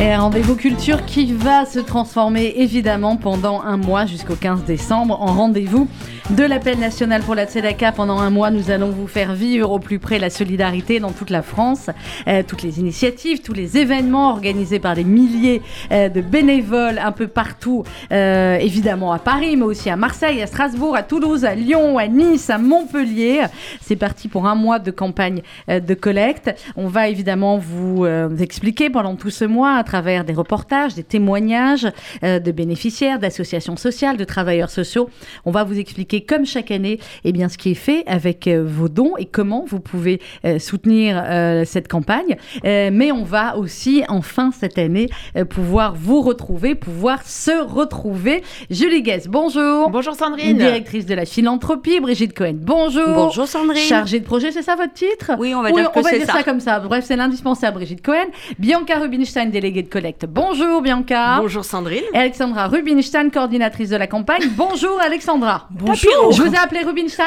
[0.00, 5.20] Et un rendez-vous culture qui va se transformer évidemment pendant un mois jusqu'au 15 décembre
[5.20, 5.88] en rendez-vous
[6.30, 7.92] de l'appel national pour la Tzedaka.
[7.92, 11.28] Pendant un mois, nous allons vous faire vivre au plus près la solidarité dans toute
[11.28, 11.90] la France.
[12.28, 15.60] Euh, toutes les initiatives, tous les événements organisés par des milliers
[15.92, 20.46] euh, de bénévoles un peu partout, euh, évidemment à Paris, mais aussi à Marseille, à
[20.46, 23.42] Strasbourg, à Toulouse, à Lyon, à Nice, à Montpellier.
[23.82, 26.54] C'est parti pour un mois de campagne de collecte.
[26.76, 28.06] On va évidemment vous
[28.38, 31.88] expliquer pendant tout ce mois travers des reportages, des témoignages
[32.22, 35.10] euh, de bénéficiaires, d'associations sociales, de travailleurs sociaux.
[35.44, 38.62] On va vous expliquer comme chaque année eh bien, ce qui est fait avec euh,
[38.64, 41.10] vos dons et comment vous pouvez euh, soutenir
[41.64, 42.36] cette campagne.
[42.64, 45.08] Mais on va aussi enfin cette année
[45.48, 48.42] pouvoir vous retrouver, pouvoir se retrouver.
[48.70, 49.90] Julie Guess, bonjour.
[49.90, 50.56] Bonjour Sandrine.
[50.56, 53.14] Directrice de la philanthropie, Brigitte Cohen, bonjour.
[53.14, 53.82] Bonjour Sandrine.
[53.82, 55.32] Chargée de projet, c'est ça votre titre?
[55.38, 56.34] Oui, on va dire que on va c'est dire ça.
[56.34, 56.78] ça comme ça.
[56.80, 58.28] Bref, c'est l'indispensable Brigitte Cohen.
[58.58, 60.26] Bianca Rubinstein, déléguée de collecte.
[60.26, 61.38] Bonjour Bianca.
[61.40, 62.02] Bonjour Sandrine.
[62.14, 64.42] Et Alexandra Rubinstein, coordinatrice de la campagne.
[64.56, 65.68] Bonjour Alexandra.
[65.70, 66.32] Bonjour.
[66.32, 67.26] Je vous ai appelé Rubinstein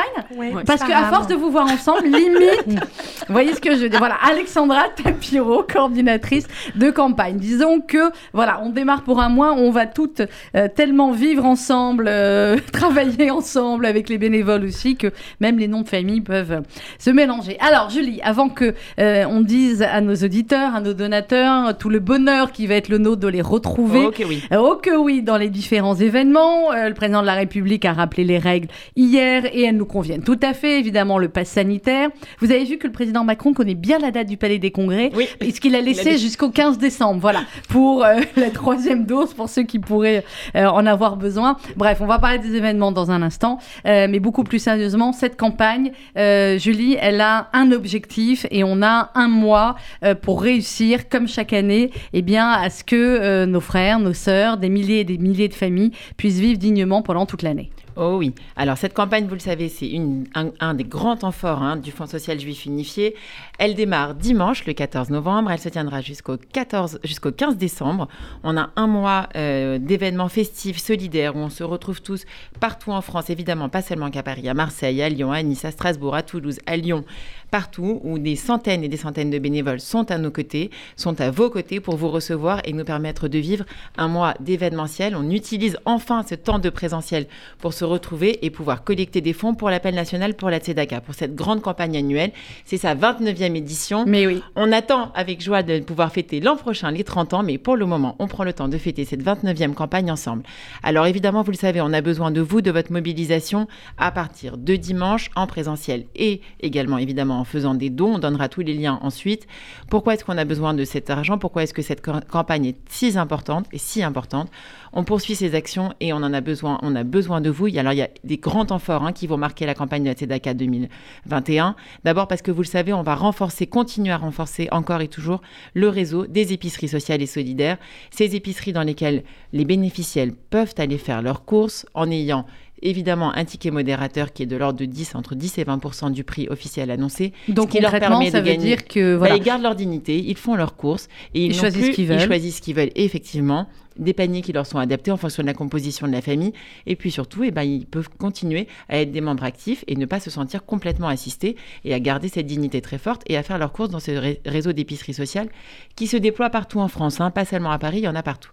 [0.66, 4.00] parce qu'à force de vous voir ensemble, limite, vous voyez ce que je veux dire.
[4.00, 7.38] Voilà, Alexandra Tapiro, coordinatrice de campagne.
[7.38, 10.22] Disons que, voilà, on démarre pour un mois, on va toutes
[10.56, 15.08] euh, tellement vivre ensemble, euh, travailler ensemble avec les bénévoles aussi, que
[15.40, 16.64] même les noms de famille peuvent
[17.00, 17.58] se mélanger.
[17.60, 22.00] Alors, Julie, avant que euh, on dise à nos auditeurs, à nos donateurs, tout le
[22.00, 24.44] bonheur qui va être le nôtre de les retrouver, Ok, oui.
[24.52, 26.72] euh, Oh que oui, dans les différents événements.
[26.72, 30.24] Euh, le président de la République a rappelé les règles hier et elles nous conviennent
[30.24, 30.80] tout à fait.
[30.80, 32.10] Évidemment, le pass sanitaire.
[32.40, 35.12] Vous avez vu que le président Macron connaît bien la date du Palais des Congrès,
[35.16, 35.28] Oui.
[35.40, 37.20] puisqu'il a laissé jusqu'au 15 décembre.
[37.22, 40.24] Voilà, pour euh, la troisième dose, pour ceux qui pourraient
[40.56, 41.58] euh, en avoir besoin.
[41.78, 43.60] Bref, on va parler des événements dans un instant.
[43.86, 48.82] Euh, mais beaucoup plus sérieusement, cette campagne, euh, Julie, elle a un objectif et on
[48.82, 53.46] a un mois euh, pour réussir, comme chaque année, eh bien, à ce que euh,
[53.46, 57.26] nos frères, nos sœurs, des milliers et des milliers de familles puissent vivre dignement pendant
[57.26, 57.72] toute l'année.
[57.96, 58.34] Oh oui.
[58.56, 59.92] Alors cette campagne, vous le savez, c'est
[60.34, 63.16] un, des grands temps forts hein, du Fonds social juif unifié.
[63.60, 65.52] Elle démarre dimanche, le 14 novembre.
[65.52, 68.08] Elle se tiendra jusqu'au 14, jusqu'au 15 décembre.
[68.44, 72.26] On a un mois euh, d'événements festifs, solidaires, où on se retrouve tous
[72.60, 75.72] partout en France, évidemment, pas seulement qu'à Paris, à Marseille, à Lyon, à Nice, à
[75.72, 77.06] Strasbourg, à Toulouse, à Lyon,
[77.54, 81.30] partout, où des centaines et des centaines de bénévoles sont à nos côtés, sont à
[81.30, 83.64] vos côtés pour vous recevoir et nous permettre de vivre
[83.96, 85.16] un mois d'événementiel.
[85.16, 87.28] On utilise enfin ce temps de présentiel
[87.60, 91.14] pour se retrouver et pouvoir collecter des fonds pour l'appel national pour la Tzedaka, pour
[91.14, 92.32] cette grande campagne annuelle.
[92.66, 94.06] C'est sa 29e édition.
[94.08, 94.42] Mais oui.
[94.56, 97.86] On attend avec joie de pouvoir fêter l'an prochain les 30 ans, mais pour le
[97.86, 100.42] moment, on prend le temps de fêter cette 29e campagne ensemble.
[100.82, 103.68] Alors évidemment, vous le savez, on a besoin de vous, de votre mobilisation
[104.00, 108.16] à partir de dimanche en présentiel et également évidemment en faisant des dons.
[108.16, 109.48] On donnera tous les liens ensuite.
[109.90, 111.38] Pourquoi est-ce qu'on a besoin de cet argent?
[111.38, 114.50] Pourquoi est-ce que cette ca- campagne est si importante et si importante?
[114.94, 116.80] On poursuit ces actions et on en a besoin.
[116.84, 117.68] On a besoin de vous.
[117.78, 120.14] Alors il y a des grands temps hein, qui vont marquer la campagne de la
[120.14, 121.76] Tzedaka 2021.
[122.04, 125.42] D'abord parce que vous le savez, on va renforcer, continuer à renforcer encore et toujours
[125.74, 127.78] le réseau des épiceries sociales et solidaires.
[128.12, 132.46] Ces épiceries dans lesquelles les bénéficiaires peuvent aller faire leurs courses en ayant
[132.82, 136.24] évidemment un ticket modérateur qui est de l'ordre de 10, entre 10 et 20% du
[136.24, 137.34] prix officiel annoncé.
[137.48, 138.66] Donc ce qui leur permet ça de veut gagner.
[138.76, 139.36] dire que Bah, voilà.
[139.38, 142.20] ils gardent leur dignité, ils font leurs courses et ils, choisissent plus- ce qu'ils veulent.
[142.22, 143.68] Ils choisissent ce qu'ils veulent, et effectivement.
[143.96, 146.52] Des paniers qui leur sont adaptés en fonction de la composition de la famille.
[146.88, 150.08] Et puis surtout, eh ben, ils peuvent continuer à être des membres actifs et ne
[150.08, 153.60] pas se sentir complètement assistés et à garder cette dignité très forte et à faire
[153.60, 155.48] leurs courses dans ce ré- réseau d'épicerie sociale
[155.96, 158.24] qui se déploie partout en France, hein, pas seulement à Paris, il y en a
[158.24, 158.50] partout.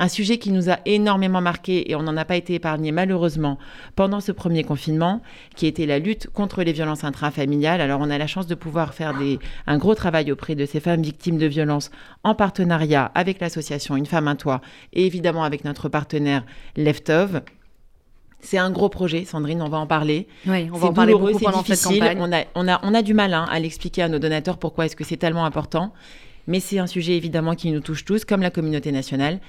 [0.00, 3.58] Un sujet qui nous a énormément marqué et on n'en a pas été épargné malheureusement
[3.96, 5.20] pendant ce premier confinement,
[5.56, 7.82] qui était la lutte contre les violences intrafamiliales.
[7.82, 10.80] Alors on a la chance de pouvoir faire des, un gros travail auprès de ces
[10.80, 11.90] femmes victimes de violences
[12.24, 14.62] en partenariat avec l'association Une femme un toit
[14.94, 16.44] et évidemment avec notre partenaire
[16.76, 17.42] Leftov.
[18.40, 20.28] C'est un gros projet, Sandrine, on va en parler.
[20.46, 22.00] Oui, on va en parler beaucoup pendant cette difficile.
[22.00, 22.18] campagne.
[22.22, 24.86] On a, on, a, on a du mal hein, à l'expliquer à nos donateurs pourquoi
[24.86, 25.92] est-ce que c'est tellement important.
[26.46, 29.40] Mais c'est un sujet évidemment qui nous touche tous, comme la communauté nationale.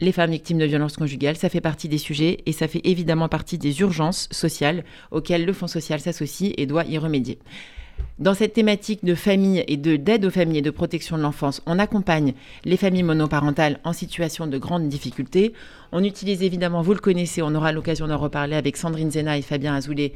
[0.00, 3.28] Les femmes victimes de violences conjugales, ça fait partie des sujets et ça fait évidemment
[3.28, 7.38] partie des urgences sociales auxquelles le Fonds social s'associe et doit y remédier.
[8.20, 11.62] Dans cette thématique de famille et de d'aide aux familles et de protection de l'enfance,
[11.66, 12.34] on accompagne
[12.64, 15.52] les familles monoparentales en situation de grande difficulté.
[15.90, 19.42] On utilise évidemment, vous le connaissez, on aura l'occasion d'en reparler avec Sandrine Zena et
[19.42, 20.12] Fabien Azoulay,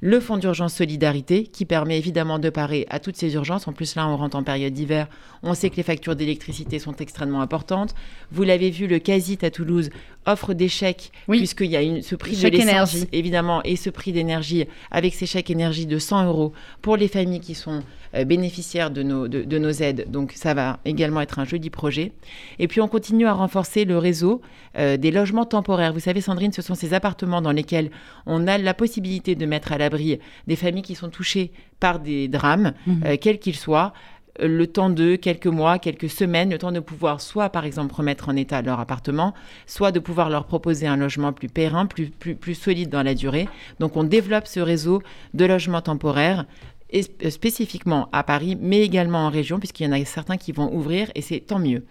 [0.00, 3.66] le fonds d'urgence solidarité qui permet évidemment de parer à toutes ces urgences.
[3.66, 5.08] En plus, là, on rentre en période d'hiver.
[5.42, 7.94] On sait que les factures d'électricité sont extrêmement importantes.
[8.30, 9.90] Vous l'avez vu, le Casit à Toulouse
[10.28, 14.12] offre des chèques, puisqu'il y a une, ce prix de l'essence, évidemment, et ce prix
[14.12, 16.52] d'énergie avec ces chèques énergie de 100 euros
[16.82, 17.82] pour les familles qui sont
[18.14, 20.10] euh, bénéficiaires de nos, de, nos aides.
[20.10, 22.12] Donc, ça va également être un joli projet.
[22.58, 24.40] Et puis, on continue à renforcer le réseau
[24.78, 25.92] euh, des logements temporaires.
[25.92, 27.90] Vous savez, Sandrine, ce sont ces appartements dans lesquels
[28.26, 31.50] on a la possibilité de mettre à l'abri des familles qui sont touchées
[31.80, 32.92] par des drames, mmh.
[33.04, 33.92] euh, quels qu'ils soient
[34.40, 38.28] le temps de quelques mois, quelques semaines, le temps de pouvoir soit par exemple remettre
[38.28, 39.34] en état leur appartement,
[39.66, 43.14] soit de pouvoir leur proposer un logement plus périn, plus, plus, plus solide dans la
[43.14, 43.48] durée.
[43.80, 45.02] Donc on développe ce réseau
[45.34, 46.46] de logements temporaires
[46.90, 50.52] et euh, spécifiquement à Paris, mais également en région, puisqu'il y en a certains qui
[50.52, 51.84] vont ouvrir, et c'est tant mieux.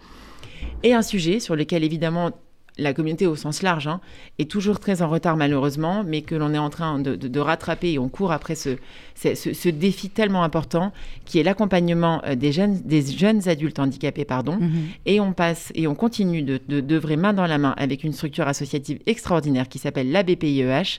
[0.82, 2.32] Et un sujet sur lequel évidemment
[2.78, 4.00] la communauté au sens large hein,
[4.38, 7.98] est toujours très en retard malheureusement, mais que l'on est en train de, rattraper et
[7.98, 8.76] on court après ce,
[9.14, 10.92] ce, défi tellement important
[11.24, 14.24] qui est l'accompagnement euh, des jeunes, des jeunes adultes handicapés.
[14.24, 14.88] Pardon, mhm.
[15.06, 18.48] Et on passe et on continue de, d'œuvrer main dans la main avec une structure
[18.48, 20.98] associative extraordinaire qui s'appelle la BPIEH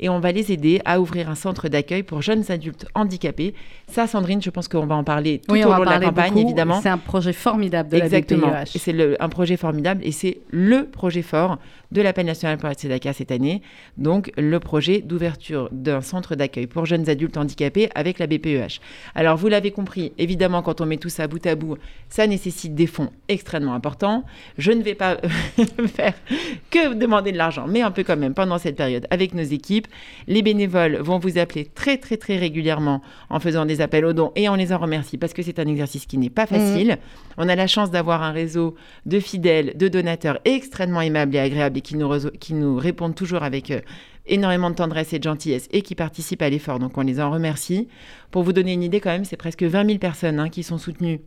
[0.00, 3.54] et on va les aider à ouvrir un centre d'accueil pour jeunes adultes handicapés.
[3.88, 6.80] Ça, Sandrine, je pense qu'on va en parler tout au long de la campagne, évidemment.
[6.80, 8.48] C'est un projet formidable de Exactement.
[8.48, 8.78] la BPIEH.
[8.78, 11.58] C'est un projet formidable et c'est le projet fort
[11.92, 13.62] de l'appel national pour la Tzedaka cette année.
[13.96, 18.80] Donc, le projet d'ouverture d'un centre d'accueil pour jeunes adultes handicapés avec la BPEH.
[19.14, 21.76] Alors, vous l'avez compris, évidemment, quand on met tout ça bout à bout,
[22.08, 24.24] ça nécessite des fonds extrêmement importants.
[24.58, 25.18] Je ne vais pas
[25.86, 26.14] faire
[26.70, 29.83] que demander de l'argent, mais un peu quand même pendant cette période avec nos équipes.
[30.26, 34.32] Les bénévoles vont vous appeler très, très, très régulièrement en faisant des appels aux dons
[34.36, 36.92] et on les en remercie parce que c'est un exercice qui n'est pas facile.
[36.92, 37.34] Mmh.
[37.38, 38.74] On a la chance d'avoir un réseau
[39.06, 42.10] de fidèles, de donateurs extrêmement aimables et agréables qui nous,
[42.40, 43.80] qui nous répondent toujours avec euh,
[44.26, 46.78] énormément de tendresse et de gentillesse et qui participent à l'effort.
[46.78, 47.88] Donc on les en remercie.
[48.30, 50.78] Pour vous donner une idée quand même, c'est presque 20 000 personnes hein, qui sont
[50.78, 51.20] soutenues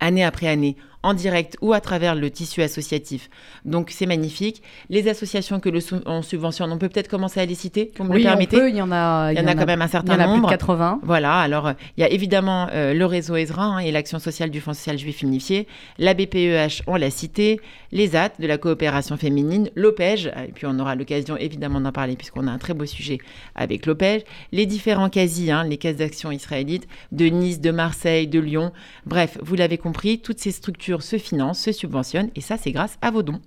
[0.00, 3.28] année après année en direct ou à travers le tissu associatif.
[3.64, 4.62] Donc c'est magnifique.
[4.88, 8.22] Les associations que l'on subventionne, on peut peut-être commencer à les citer, vous me oui,
[8.22, 8.68] le permettez?
[8.68, 10.30] il y en a, il y, en a, quand même un certain nombre.
[10.30, 11.00] Il y en a plus de 80.
[11.02, 14.60] Voilà, alors il y a évidemment euh, le réseau Ezra hein, et l'action sociale du
[14.60, 15.68] Fonds social juif unifié,
[15.98, 17.60] la BPEH, on l'a cité,
[17.92, 22.16] les AT de la coopération féminine, l'OPEJ, et puis on aura l'occasion évidemment d'en parler
[22.16, 23.18] puisqu'on a un très beau sujet
[23.54, 24.22] avec l'OPEJ,
[24.52, 28.72] les différents CASI, hein, les caisses d'action israélites de Nice, de Marseille, de Lyon,
[29.04, 32.98] bref, vous l'avez compris, toutes ces structures se finance, se subventionne, et ça, c'est grâce
[33.02, 33.40] à vos dons.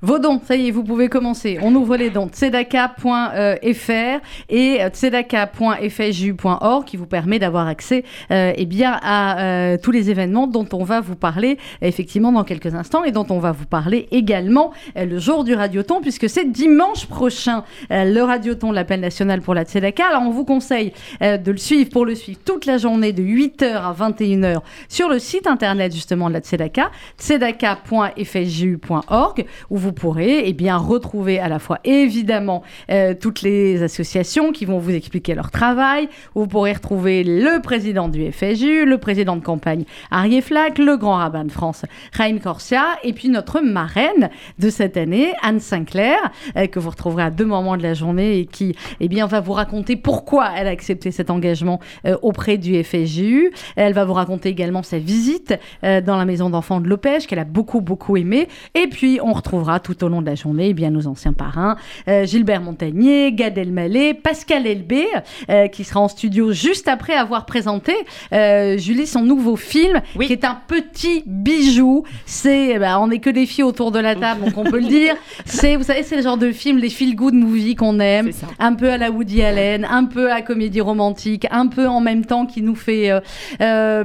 [0.00, 1.58] Vos dons, ça y est, vous pouvez commencer.
[1.60, 2.28] On ouvre les dons.
[2.28, 10.08] tzedaka.fr et tzedaka.fju.org qui vous permet d'avoir accès euh, eh bien, à euh, tous les
[10.08, 13.66] événements dont on va vous parler effectivement dans quelques instants et dont on va vous
[13.66, 19.40] parler également euh, le jour du Radioton puisque c'est dimanche prochain le Radioton, l'appel national
[19.40, 20.06] pour la Tzedaka.
[20.06, 23.64] Alors on vous conseille de le suivre pour le suivre toute la journée de 8h
[23.64, 24.58] à 21h
[24.88, 26.87] sur le site internet justement de la Tzedaka,
[27.18, 34.52] tzedaka.fju.org où vous pourrez eh bien, retrouver à la fois évidemment euh, toutes les associations
[34.52, 36.08] qui vont vous expliquer leur travail.
[36.34, 41.16] Vous pourrez retrouver le président du FSU, le président de campagne Arié Flack, le grand
[41.16, 46.18] rabbin de France Raïm Corsia, et puis notre marraine de cette année, Anne Sinclair,
[46.56, 49.40] euh, que vous retrouverez à deux moments de la journée et qui eh bien, va
[49.40, 53.52] vous raconter pourquoi elle a accepté cet engagement euh, auprès du FSU.
[53.76, 57.44] Elle va vous raconter également sa visite dans la maison d'enfants de Lopège, qu'elle a
[57.44, 58.48] beaucoup, beaucoup aimé.
[58.74, 61.76] Et puis, on retrouvera tout au long de la journée eh bien, nos anciens parrains,
[62.08, 65.06] euh, Gilbert Montagnier, Gad Elmaleh, Pascal Elbé,
[65.50, 67.92] euh, qui sera en studio juste après avoir présenté,
[68.32, 72.04] euh, Julie, son nouveau film, qui est un petit bijou.
[72.26, 74.80] C'est, eh ben, on n'est que des filles autour de la table, donc on peut
[74.80, 75.14] le dire.
[75.44, 78.90] C'est, vous savez, c'est le genre de film, les feel-good movies qu'on aime, un peu
[78.90, 82.62] à la Woody Allen, un peu à comédie romantique, un peu en même temps qui
[82.62, 83.10] nous fait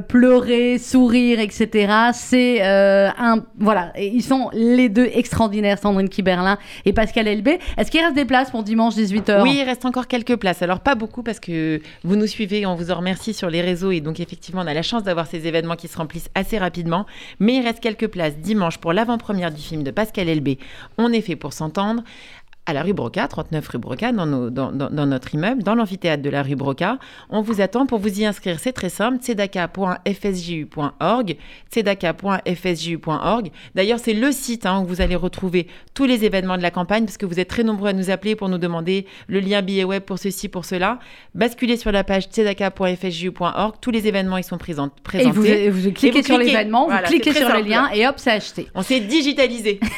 [0.07, 1.93] pleurer, sourire, etc.
[2.13, 7.59] C'est un, voilà, ils sont les deux extraordinaires Sandrine Kiberlin et Pascal Elbé.
[7.77, 10.61] Est-ce qu'il reste des places pour dimanche 18h Oui, il reste encore quelques places.
[10.61, 13.91] Alors pas beaucoup parce que vous nous suivez, on vous en remercie sur les réseaux
[13.91, 17.05] et donc effectivement on a la chance d'avoir ces événements qui se remplissent assez rapidement.
[17.39, 20.59] Mais il reste quelques places dimanche pour l'avant-première du film de Pascal Elbé.
[20.97, 22.03] On est fait pour s'entendre
[22.65, 26.43] à la rue Broca, 39 rue Broca, dans, dans, notre immeuble, dans l'amphithéâtre de la
[26.43, 26.97] rue Broca.
[27.29, 28.57] On vous attend pour vous y inscrire.
[28.59, 31.37] C'est très simple, tzedaka.fsju.org,
[31.71, 33.51] tzedaka.fsju.org.
[33.75, 37.03] D'ailleurs, c'est le site hein, où vous allez retrouver tous les événements de la campagne,
[37.03, 39.83] parce que vous êtes très nombreux à nous appeler pour nous demander le lien billet
[39.83, 40.99] web pour ceci, pour cela.
[41.35, 43.75] Basculez sur la page tzedaka.fsju.org.
[43.81, 45.65] Tous les événements, ils sont présents, présentés.
[45.65, 48.69] Et vous, cliquez sur l'événement, vous cliquez sur le lien et hop, c'est acheté.
[48.73, 49.81] On s'est digitalisé.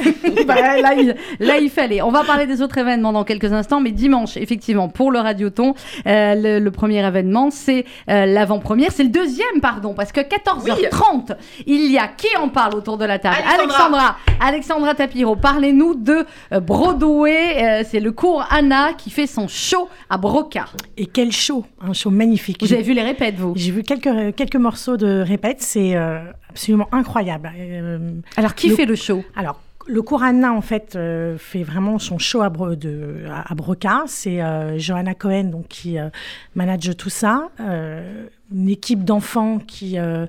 [0.45, 2.01] Bah, là, il, là, il fallait.
[2.01, 5.19] On va parler des des autres événements dans quelques instants, mais dimanche, effectivement, pour le
[5.19, 5.73] Radioton,
[6.07, 8.91] euh, le, premier événement, c'est euh, l'avant-première.
[8.91, 11.35] C'est le deuxième, pardon, parce que 14h30,
[11.65, 13.37] il y a qui en parle autour de la table?
[13.47, 14.17] Alexandra.
[14.39, 16.25] Alexandra, Tapiro, parlez-nous de
[16.61, 17.83] Broadway.
[17.89, 20.65] c'est le cours Anna qui fait son show à Broca.
[20.97, 22.57] Et quel show Un show magnifique.
[22.61, 23.53] Vous avez vu les répètes, vous?
[23.55, 25.61] J'ai vu quelques, quelques morceaux de répètes.
[25.61, 25.95] C'est
[26.49, 27.51] absolument incroyable.
[28.37, 29.23] Alors, qui fait le show?
[29.35, 34.03] Alors, le cours Anna, en fait, euh, fait vraiment son show à, Broca.
[34.07, 36.09] C'est euh, Johanna Cohen donc, qui euh,
[36.55, 37.49] manage tout ça
[38.53, 40.27] une équipe d'enfants qui, euh,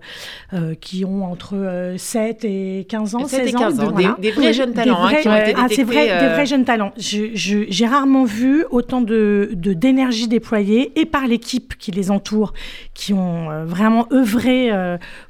[0.54, 3.94] euh, qui ont entre 7 euh, et 15 ans, 7 16 et 15 ans.
[4.18, 6.92] Des, vrais jeunes talents hein, qui ont été ah, c'est vrai, des vrais jeunes talents.
[6.96, 12.54] J'ai rarement vu autant de d'énergie déployée et par l'équipe qui les entoure,
[12.94, 14.70] qui ont vraiment œuvré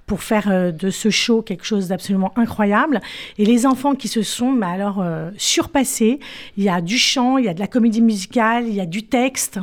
[0.06, 3.00] pour faire de ce show quelque chose d'absolument incroyable.
[3.38, 5.04] Et les enfants qui se sont mais alors
[5.36, 6.20] surpassés.
[6.56, 8.86] Il y a du chant, il y a de la comédie musicale, il y a
[8.86, 9.58] du texte,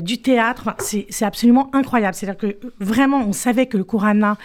[0.00, 0.74] du théâtre.
[0.78, 2.14] c'est absolument incroyable.
[2.14, 4.36] C'est que vraiment, on savait que le Kurana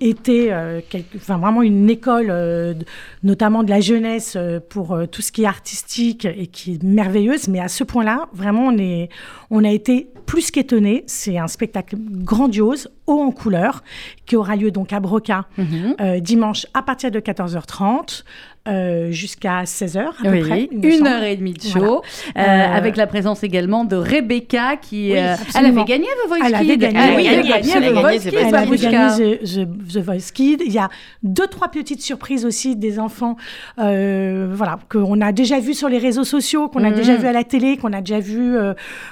[0.00, 0.80] était euh,
[1.16, 2.74] enfin, vraiment une école, euh,
[3.22, 7.48] notamment de la jeunesse, euh, pour tout ce qui est artistique et qui est merveilleuse.
[7.48, 9.08] Mais à ce point-là, vraiment, on, est,
[9.50, 11.04] on a été plus qu'étonnés.
[11.06, 13.82] C'est un spectacle grandiose, haut en couleur,
[14.26, 16.20] qui aura lieu donc à Broca mhm.
[16.20, 18.24] dimanche à partir de 14h30.
[18.68, 20.68] Euh, jusqu'à 16h à peu près.
[20.70, 22.02] Une heure et demie de show,
[22.36, 25.12] euh, euh, avec la présence également de Rebecca qui...
[25.12, 28.18] elle avait gagné The Voice elle Avait gagné, ah, oui, elle, avait gagné The Voice
[28.18, 28.36] Kids.
[28.36, 30.58] Elle avait gagné The, Voice Kids.
[30.66, 30.90] Il y a
[31.22, 33.36] deux, trois petites surprises aussi des enfants
[33.78, 37.20] voilà, qu'on a déjà vu sur les réseaux sociaux, qu'on a déjà mhm.
[37.20, 38.56] vu à la télé, qu'on a déjà vu...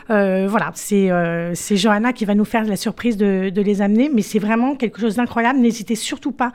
[0.08, 1.08] voilà, c'est
[1.54, 4.76] c'est Johanna qui va nous faire la surprise de, de les amener, mais c'est vraiment
[4.76, 5.58] quelque chose d'incroyable.
[5.58, 6.52] N'hésitez surtout pas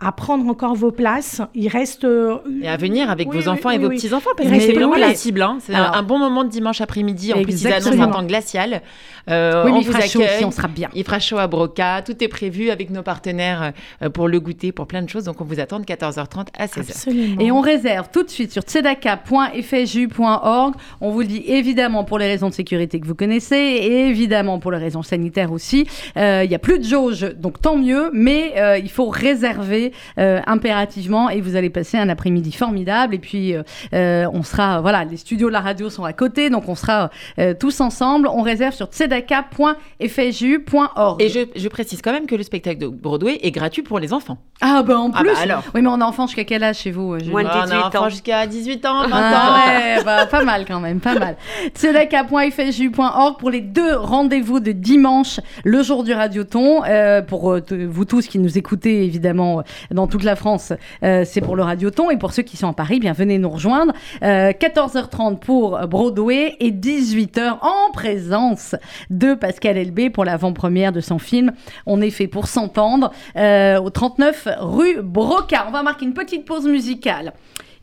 [0.00, 1.40] à prendre encore vos places.
[1.54, 2.02] Il reste.
[2.04, 5.14] Euh, et à venir avec vos enfants et vos petits-enfants, parce que c'est vraiment la
[5.14, 5.40] cible.
[5.42, 5.58] Hein.
[5.60, 7.32] C'est un bon moment de dimanche après-midi.
[7.32, 8.82] En plus, ils annoncent un temps glacial.
[9.30, 10.90] Euh, oui, on il vous fera chaud on sera bien.
[10.94, 12.02] Il fera chaud à Broca.
[12.02, 13.72] Tout est prévu avec nos partenaires
[14.02, 15.24] euh, pour le goûter, pour plein de choses.
[15.24, 17.40] Donc, on vous attend de 14h30 à 16h.
[17.40, 20.74] Et on réserve tout de suite sur tzedaka.fju.org.
[21.00, 24.58] On vous le dit évidemment pour les raisons de sécurité que vous connaissez et évidemment
[24.58, 25.86] pour les raisons sanitaires aussi.
[26.16, 31.30] Il n'y a plus de jauge, donc tant mieux, mais il faut réserver euh, impérativement
[31.30, 33.14] et vous allez passer un après-midi formidable.
[33.14, 36.50] Et puis, euh, euh, on sera, voilà, les studios de la radio sont à côté,
[36.50, 37.10] donc on sera
[37.58, 38.28] tous ensemble.
[38.28, 41.22] On réserve sur tzedaka.fju.org.
[41.22, 44.38] Et je, précise quand même que le spectacle de Broadway est gratuit pour les enfants.
[44.60, 45.32] Ah, bah en ah, plus.
[45.32, 45.64] Bah, alors.
[45.74, 48.08] Oui, mais on a enfant jusqu'à quel âge chez vous Moins de 18 ans.
[48.08, 49.56] jusqu'à 18 ans, 20 ah, ans.
[49.66, 51.36] Ouais, bah, pas mal quand même, pas mal.
[51.74, 56.82] tzedaka.fju.org pour les deux rendez-vous de dimanche, le jour du Radioton.
[57.26, 61.62] pour vous tous qui nous écoutez, évidemment, dans toute la France, euh, c'est pour le
[61.62, 62.10] Radioton.
[62.10, 63.92] Et pour ceux qui sont à Paris, bien venez nous rejoindre.
[64.22, 68.74] 14h30 euh, pour Broadway et 18h en présence
[69.10, 71.52] de Pascal Elbé pour l'avant-première de son film
[71.86, 75.66] On est fait pour s'entendre euh, au 39 rue Broca.
[75.68, 77.32] On va marquer une petite pause musicale.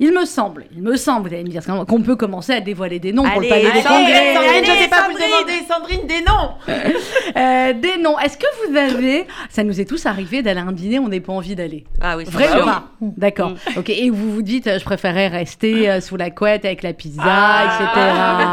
[0.04, 2.98] Il me semble, il me semble, vous allez me dire qu'on peut commencer à dévoiler
[2.98, 4.34] des noms pour le palais des congrès.
[4.34, 6.56] Sandrine, je sais pas vous demander, Sandrine, des noms.
[7.72, 8.18] euh, des noms.
[8.20, 11.20] Est-ce que vous avez, ça nous est tous arrivé d'aller à un dîner, on n'a
[11.20, 11.86] pas envie d'aller.
[12.02, 13.52] Ah oui, vrai ou pas D'accord.
[13.52, 13.78] Mm.
[13.78, 13.90] Ok.
[13.90, 17.66] Et vous vous dites, je préférais rester euh, sous la couette avec la pizza, ah,
[17.66, 17.90] etc.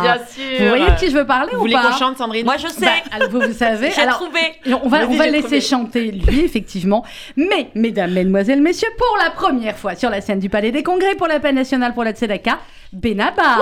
[0.02, 0.60] Bien sûr.
[0.60, 2.44] Vous voyez de qui je veux parler vous ou pas Vous voulez qu'on chante, Sandrine?
[2.44, 2.86] Moi, je sais.
[2.86, 3.90] Bah, vous, vous savez.
[3.96, 4.40] J'ai trouvé.
[4.82, 7.04] On va, on va laisser chanter lui, effectivement.
[7.36, 11.14] Mais, mesdames, mesdemoiselles, messieurs, pour la première fois sur la scène du Palais des Congrès,
[11.14, 12.58] pour l'appel national pour la Tzedaka,
[12.92, 13.60] Benabar.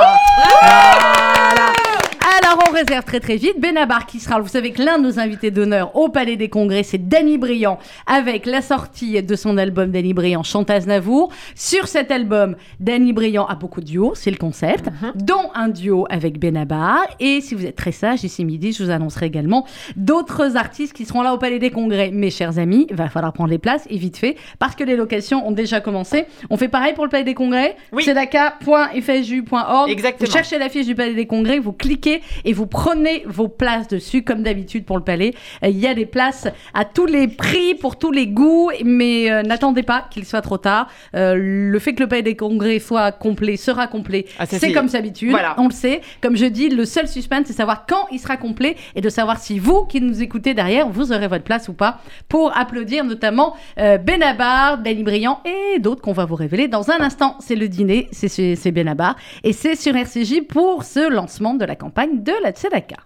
[2.26, 5.20] Alors on réserve très très vite Benabar qui sera, vous savez que l'un de nos
[5.20, 9.92] invités d'honneur au Palais des Congrès, c'est Danny Briand avec la sortie de son album
[9.92, 11.30] Danny Briand chante Aznavour.
[11.54, 15.12] Sur cet album, Danny Briand a beaucoup de duos, c'est le concept, mhm.
[15.22, 17.06] dont un duo avec Benabar.
[17.20, 19.64] Et si vous êtes très sage, ici midi, je vous annoncerai également
[19.94, 22.10] d'autres artistes qui seront là au Palais des Congrès.
[22.10, 24.96] Mes chers amis, il va falloir prendre les places et vite fait parce que les
[24.96, 26.24] locations ont déjà commencé.
[26.50, 27.76] On fait pareil pour le Palais des Congrès?
[27.92, 28.02] Oui.
[28.02, 29.90] Sedaka.fju.org.
[29.90, 30.26] Exactement.
[30.26, 34.22] Vous cherchez l'affiche du Palais des Congrès, vous cliquez et vous prenez vos places dessus,
[34.22, 35.34] comme d'habitude pour le palais.
[35.62, 39.30] Euh, il y a des places à tous les prix, pour tous les goûts, mais
[39.30, 40.88] euh, n'attendez pas qu'il soit trop tard.
[41.14, 44.26] Euh, le fait que le palais des congrès soit complet sera complet.
[44.38, 46.00] Ah, c'est comme d'habitude, on le sait.
[46.20, 49.38] Comme je dis, le seul suspense, c'est savoir quand il sera complet et de savoir
[49.38, 53.56] si vous qui nous écoutez derrière, vous aurez votre place ou pas pour applaudir notamment
[53.76, 57.36] Benabar, Benny Briand et d'autres qu'on va vous révéler dans un instant.
[57.40, 62.05] C'est le dîner, c'est Benabar et c'est sur RCJ pour ce lancement de la campagne
[62.14, 62.96] de la Tzedaka.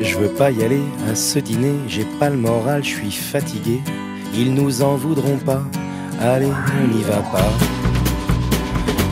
[0.00, 3.80] Je veux pas y aller à ce dîner, j'ai pas le moral, je suis fatigué.
[4.34, 5.62] ils nous en voudront pas.
[6.20, 7.50] Allez, on n'y va pas.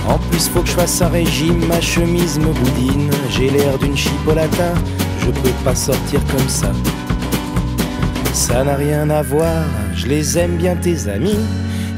[0.09, 3.11] En plus, faut que je fasse un régime, ma chemise me boudine.
[3.31, 4.75] J'ai l'air d'une chipolata,
[5.21, 6.73] je peux pas sortir comme ça.
[8.33, 9.65] Ça n'a rien à voir,
[9.95, 11.39] je les aime bien tes amis,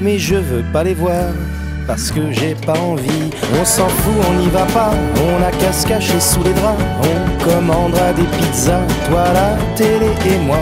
[0.00, 1.32] mais je veux pas les voir
[1.86, 3.30] parce que j'ai pas envie.
[3.58, 6.82] On s'en fout, on n'y va pas, on a qu'à se cacher sous les draps.
[7.02, 10.58] On commandera des pizzas, toi la télé et moi.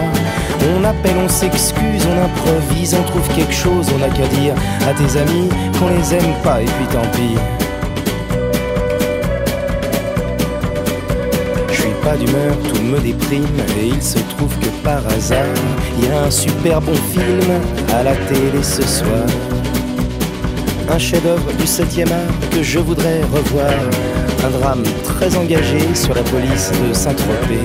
[0.79, 4.55] On appelle, on s'excuse, on improvise, on trouve quelque chose, on a qu'à dire
[4.89, 7.56] à tes amis qu'on les aime pas et puis tant pis.
[12.07, 15.57] Pas d'humeur, tout me déprime et il se trouve que par hasard,
[15.99, 17.51] il y a un super bon film
[17.93, 19.27] à la télé ce soir.
[20.89, 23.73] Un chef-d'œuvre du 7e art que je voudrais revoir.
[24.45, 27.65] Un drame très engagé sur la police de Saint-Tropez.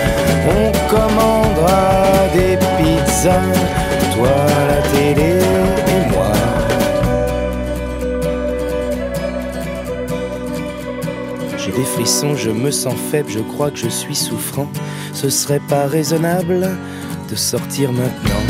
[0.47, 3.41] On commandera des pizzas,
[4.15, 4.29] toi
[4.67, 5.39] la télé
[5.87, 6.31] et moi.
[11.57, 14.67] J'ai des frissons, je me sens faible, je crois que je suis souffrant.
[15.13, 16.69] Ce serait pas raisonnable
[17.29, 18.41] de sortir maintenant.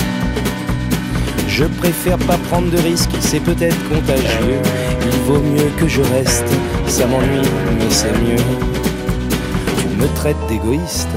[1.48, 4.62] Je préfère pas prendre de risques, c'est peut-être contagieux.
[5.04, 6.48] Il vaut mieux que je reste,
[6.88, 8.42] ça m'ennuie, mais c'est mieux.
[9.78, 11.10] Tu me traites d'égoïste,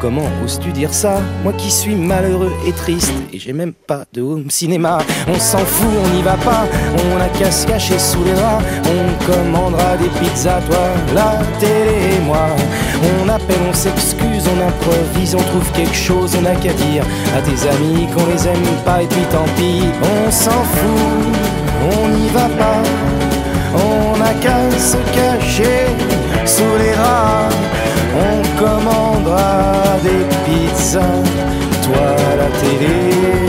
[0.00, 4.20] Comment oses-tu dire ça Moi qui suis malheureux et triste Et j'ai même pas de
[4.20, 4.98] home cinéma.
[5.26, 6.66] On s'en fout, on n'y va pas.
[7.12, 8.62] On a qu'à se cacher sous les draps.
[8.84, 12.46] On commandera des pizzas, toi, la télé et moi.
[13.20, 17.04] On appelle, on s'excuse, on improvise On trouve quelque chose, on a qu'à dire
[17.36, 22.08] À tes amis qu'on les aime pas Et puis tant pis, on s'en fout On
[22.08, 22.82] n'y va pas.
[23.74, 25.86] On a qu'à se cacher
[26.44, 27.54] sous les draps
[28.24, 31.22] on commandera des pizzas,
[31.82, 32.08] toi
[32.38, 33.45] la télé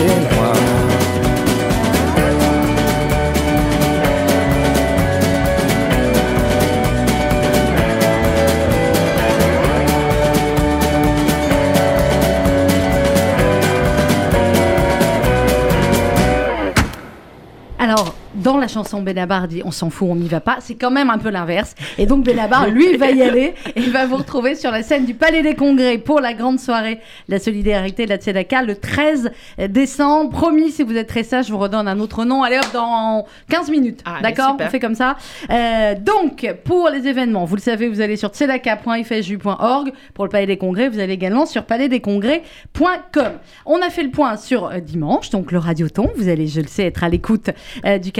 [18.78, 21.30] chanson Benabar dit on s'en fout, on n'y va pas, c'est quand même un peu
[21.30, 21.74] l'inverse.
[21.98, 25.06] Et donc Benabar, lui, va y aller et il va vous retrouver sur la scène
[25.06, 28.76] du Palais des Congrès pour la grande soirée de la solidarité de la Tzedaka le
[28.76, 29.32] 13
[29.70, 30.30] décembre.
[30.30, 32.44] Promis, si vous êtes très sage, je vous redonne un autre nom.
[32.44, 34.02] Allez hop, dans 15 minutes.
[34.06, 34.58] Ah, D'accord.
[34.60, 35.18] On fait comme ça.
[35.50, 39.92] Euh, donc, pour les événements, vous le savez, vous allez sur tzedaka.fju.org.
[40.14, 43.32] Pour le Palais des Congrès, vous allez également sur palaisdescongrès.com.
[43.66, 46.10] On a fait le point sur euh, dimanche, donc le Radioton.
[46.16, 47.50] Vous allez, je le sais, être à l'écoute
[47.86, 48.12] euh, du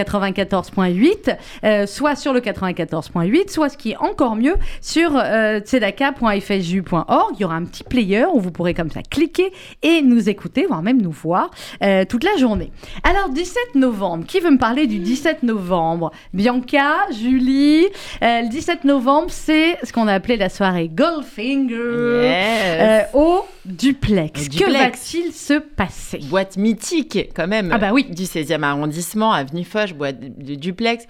[0.48, 7.36] 94.8, euh, soit sur le 94.8, soit ce qui est encore mieux, sur euh, tzedaka.fju.org.
[7.38, 9.52] Il y aura un petit player où vous pourrez comme ça cliquer
[9.84, 11.52] et nous écouter, voire même nous voir
[11.84, 12.72] euh, toute la journée.
[13.04, 16.12] Alors, 17 novembre, qui veut me parler du 17 novembre?
[16.34, 17.86] Bianca, Julie.
[18.24, 21.78] Euh, le 17 novembre, c'est ce qu'on a appelé la soirée Goldfinger
[22.24, 23.08] Yes.
[23.14, 24.50] au duplex.
[24.50, 26.20] Que va-t-il se passer?
[26.24, 28.06] Boîte mythique quand même Ah bah oui.
[28.10, 31.06] du 16e arrondissement, avenue Foch, boîte de, duplex.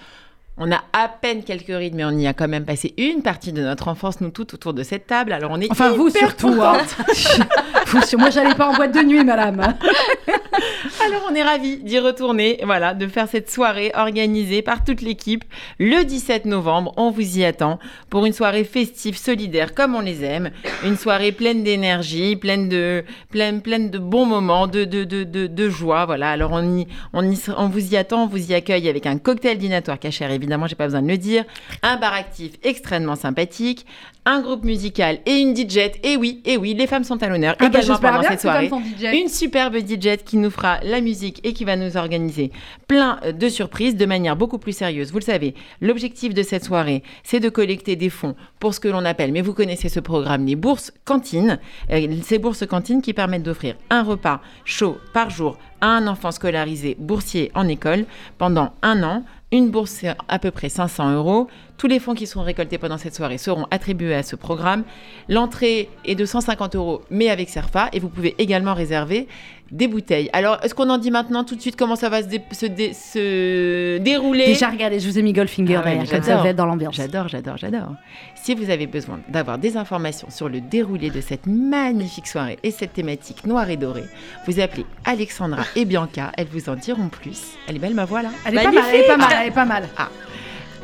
[0.60, 3.52] On a à peine quelques rides, mais on y a quand même passé une partie
[3.54, 5.32] de notre enfance, nous toutes, autour de cette table.
[5.32, 6.56] Alors on est Enfin, vous surtout.
[6.62, 6.78] hein.
[7.88, 9.62] Vous sur- Moi, j'allais pas en boîte de nuit, madame.
[11.06, 15.44] Alors on est ravis d'y retourner, voilà, de faire cette soirée organisée par toute l'équipe
[15.80, 16.94] le 17 novembre.
[16.98, 20.50] On vous y attend pour une soirée festive, solidaire, comme on les aime.
[20.84, 25.48] Une soirée pleine d'énergie, pleine de, pleine, pleine de bons moments, de, de, de, de,
[25.48, 26.06] de joie.
[26.06, 26.32] Voilà.
[26.32, 29.18] Alors on y, on y, on vous y attend, on vous y accueille avec un
[29.18, 31.44] cocktail dînatoire cachère, évidemment, j'ai pas besoin de le dire.
[31.84, 33.86] Un bar actif extrêmement sympathique,
[34.26, 35.92] un groupe musical et une DJ.
[36.04, 38.42] Et oui, et oui, les femmes sont à l'honneur Ah bah, également pendant bien cette
[38.42, 38.70] soirée.
[39.14, 42.52] Une superbe DJ qui nous fera la musique et qui va nous organiser
[42.88, 45.12] plein de surprises de manière beaucoup plus sérieuse.
[45.12, 48.88] Vous le savez, l'objectif de cette soirée, c'est de collecter des fonds pour ce que
[48.88, 51.60] l'on appelle, mais vous connaissez ce programme, les bourses cantines.
[51.92, 56.32] Euh, ces bourses cantines qui permettent d'offrir un repas chaud par jour à un enfant
[56.32, 58.06] scolarisé boursier en école
[58.38, 59.24] pendant un an.
[59.52, 61.48] Une bourse, c'est à peu près 500 euros.
[61.78, 64.84] Tous les fonds qui seront récoltés pendant cette soirée seront attribués à ce programme.
[65.30, 67.90] L'entrée est de 150 euros, mais avec SERFA.
[67.94, 69.28] Et vous pouvez également réserver
[69.72, 70.30] des bouteilles.
[70.34, 72.66] Alors, est-ce qu'on en dit maintenant tout de suite comment ça va se, dé- se,
[72.66, 74.46] dé- se dérouler?
[74.46, 76.66] Déjà, regardez, je vous ai mis Goldfinger Ah ouais, derrière, comme ça vous êtes dans
[76.66, 76.96] l'ambiance.
[76.96, 77.92] J'adore, j'adore, j'adore.
[78.36, 82.72] Si vous avez besoin d'avoir des informations sur le déroulé de cette magnifique soirée et
[82.72, 84.06] cette thématique noire et dorée,
[84.48, 86.32] vous appelez Alexandra et Bianca.
[86.38, 87.42] Elles vous en diront plus.
[87.68, 88.30] Elle est belle ma voix là?
[88.46, 89.84] Elle est pas mal, elle est pas mal, elle est pas mal.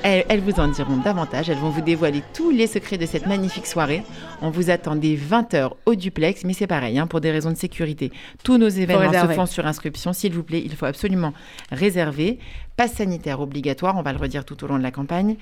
[0.04, 1.50] Elles, elles vous en diront davantage.
[1.50, 4.04] Elles vont vous dévoiler tous les secrets de cette magnifique soirée.
[4.42, 7.58] On vous attend dès 20h au duplex, mais c'est pareil, hein, pour des raisons de
[7.58, 8.12] sécurité.
[8.44, 10.14] Tous nos événements se font sur inscription.
[10.14, 11.34] S'il vous plaît, il faut absolument
[11.72, 12.40] réserver.
[12.76, 15.36] Passe sanitaire obligatoire, on va le redire tout au long de la campagne.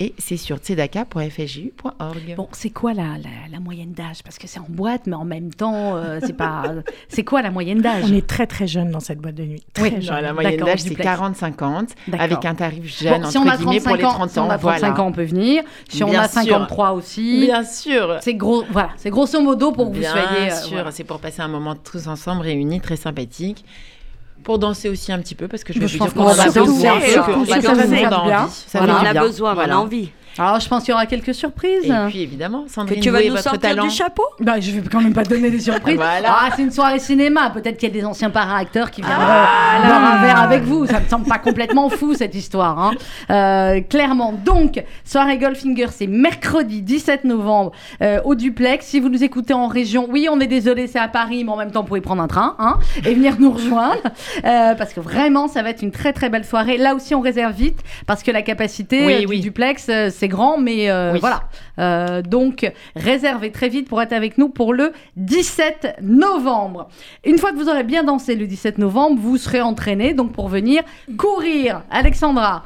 [0.00, 2.34] Et c'est sur tzedaka.fju.org.
[2.36, 4.22] Bon, c'est quoi la, la, la moyenne d'âge?
[4.24, 6.64] Parce que c'est en boîte, mais en même temps, euh, c'est pas.
[7.08, 8.02] c'est quoi la moyenne d'âge?
[8.04, 9.62] On est très très jeune dans cette boîte de nuit.
[9.72, 10.02] Très Oui.
[10.02, 10.20] jeune.
[10.20, 11.08] la moyenne d'âge, c'est duplex.
[11.08, 12.20] 40-50, D'accord.
[12.24, 14.30] avec un tarif jeune, Bon, entre si on a guillemets, 35 pour les ans, 30
[14.30, 15.00] si on a 35 voilà.
[15.00, 15.62] ans, on peut venir.
[15.88, 16.40] Si on Bien a sûr.
[16.42, 18.16] 53 aussi, Bien sûr.
[18.20, 18.64] c'est gros.
[18.70, 20.50] Voilà, c'est grosso modo pour que vous Bien soyez.
[20.50, 20.90] euh, sûr, voilà.
[20.90, 23.64] c'est pour passer un moment tous ensemble réunis, très sympathique.
[24.44, 26.28] Pour danser aussi un petit peu, parce que je vais Je vous pense dire qu'on
[26.34, 26.60] ça a fait
[28.80, 29.74] On a besoin, on Voilà.
[29.74, 30.10] a envie.
[30.38, 31.84] Alors, je pense qu'il y aura quelques surprises.
[31.84, 33.84] Et puis évidemment, Que Sandrine, tu vous vas nous votre sortir talent.
[33.84, 34.24] du chapeau?
[34.40, 35.94] Bah, je vais quand même pas donner des surprises.
[36.04, 36.28] Voilà.
[36.28, 37.50] Ah, c'est une soirée cinéma.
[37.50, 40.86] Peut-être qu'il y a des anciens para-acteurs qui viendront boire un verre avec vous.
[40.86, 42.78] Ça me semble pas complètement fou cette histoire.
[42.78, 42.92] hein.
[43.30, 44.32] Euh, clairement.
[44.44, 48.86] Donc, soirée Goldfinger, c'est mercredi 17 novembre euh, au Duplex.
[48.86, 51.56] Si vous nous écoutez en région, oui, on est désolé, c'est à Paris, mais en
[51.56, 54.02] même temps, vous pouvez prendre un train hein, et venir nous rejoindre
[54.44, 56.76] Euh, parce que vraiment, ça va être une très très belle soirée.
[56.76, 59.40] Là aussi, on réserve vite parce que la capacité Oui, du oui.
[59.40, 61.20] Duplex, euh, c'est grand, mais euh, Oui.
[61.20, 61.42] voilà.
[61.78, 66.88] Euh, donc, réservez très vite pour être avec nous pour le 17 novembre.
[67.26, 70.48] Une fois que vous aurez bien dansé le 17 novembre, vous serez entraîné donc pour
[70.48, 70.82] venir
[71.18, 71.82] courir.
[71.90, 72.64] Alexandra,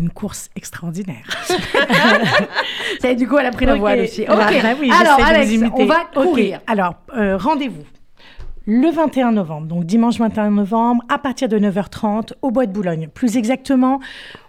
[0.00, 1.26] Une course extraordinaire.
[3.00, 4.22] ça du coup, elle a pris la voile aussi.
[4.22, 4.28] Ok.
[4.28, 4.46] bah
[4.80, 5.82] oui, Alors, j'essaie de vous Alex, imiter.
[5.82, 6.60] on va courir.
[6.66, 7.84] Alors, euh, rendez-vous.
[8.66, 13.08] Le 21 novembre, donc dimanche 21 novembre, à partir de 9h30, au Bois de Boulogne.
[13.12, 14.00] Plus exactement,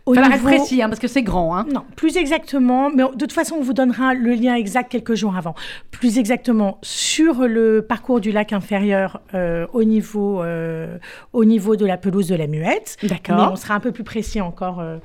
[0.06, 0.48] au Falloir niveau...
[0.48, 1.58] précis, hein, parce que c'est grand.
[1.58, 1.66] Hein.
[1.70, 5.36] Non, plus exactement, mais de toute façon, on vous donnera le lien exact quelques jours
[5.36, 5.54] avant.
[5.92, 10.98] Plus exactement, sur le parcours du lac inférieur euh, au, niveau, euh,
[11.34, 12.96] au niveau de la pelouse de la Muette.
[13.04, 13.36] D'accord.
[13.36, 14.80] Mais on sera un peu plus précis encore.
[14.80, 14.98] euh,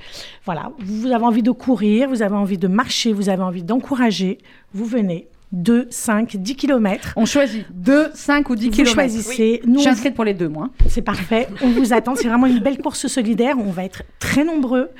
[0.44, 4.38] voilà, vous avez envie de courir, vous avez envie de marcher, vous avez envie d'encourager,
[4.72, 5.26] vous venez.
[5.52, 7.12] 2, 5, 10 km.
[7.16, 8.94] On choisit 2, 5 ou 10 Vous kilomètres.
[8.94, 9.60] choisissez.
[9.64, 10.70] Je Nous, suis on- inscrite pour les deux, moi.
[10.88, 11.48] c'est parfait.
[11.62, 12.14] On vous attend.
[12.14, 13.56] C'est vraiment une belle course solidaire.
[13.58, 14.90] On va être très nombreux.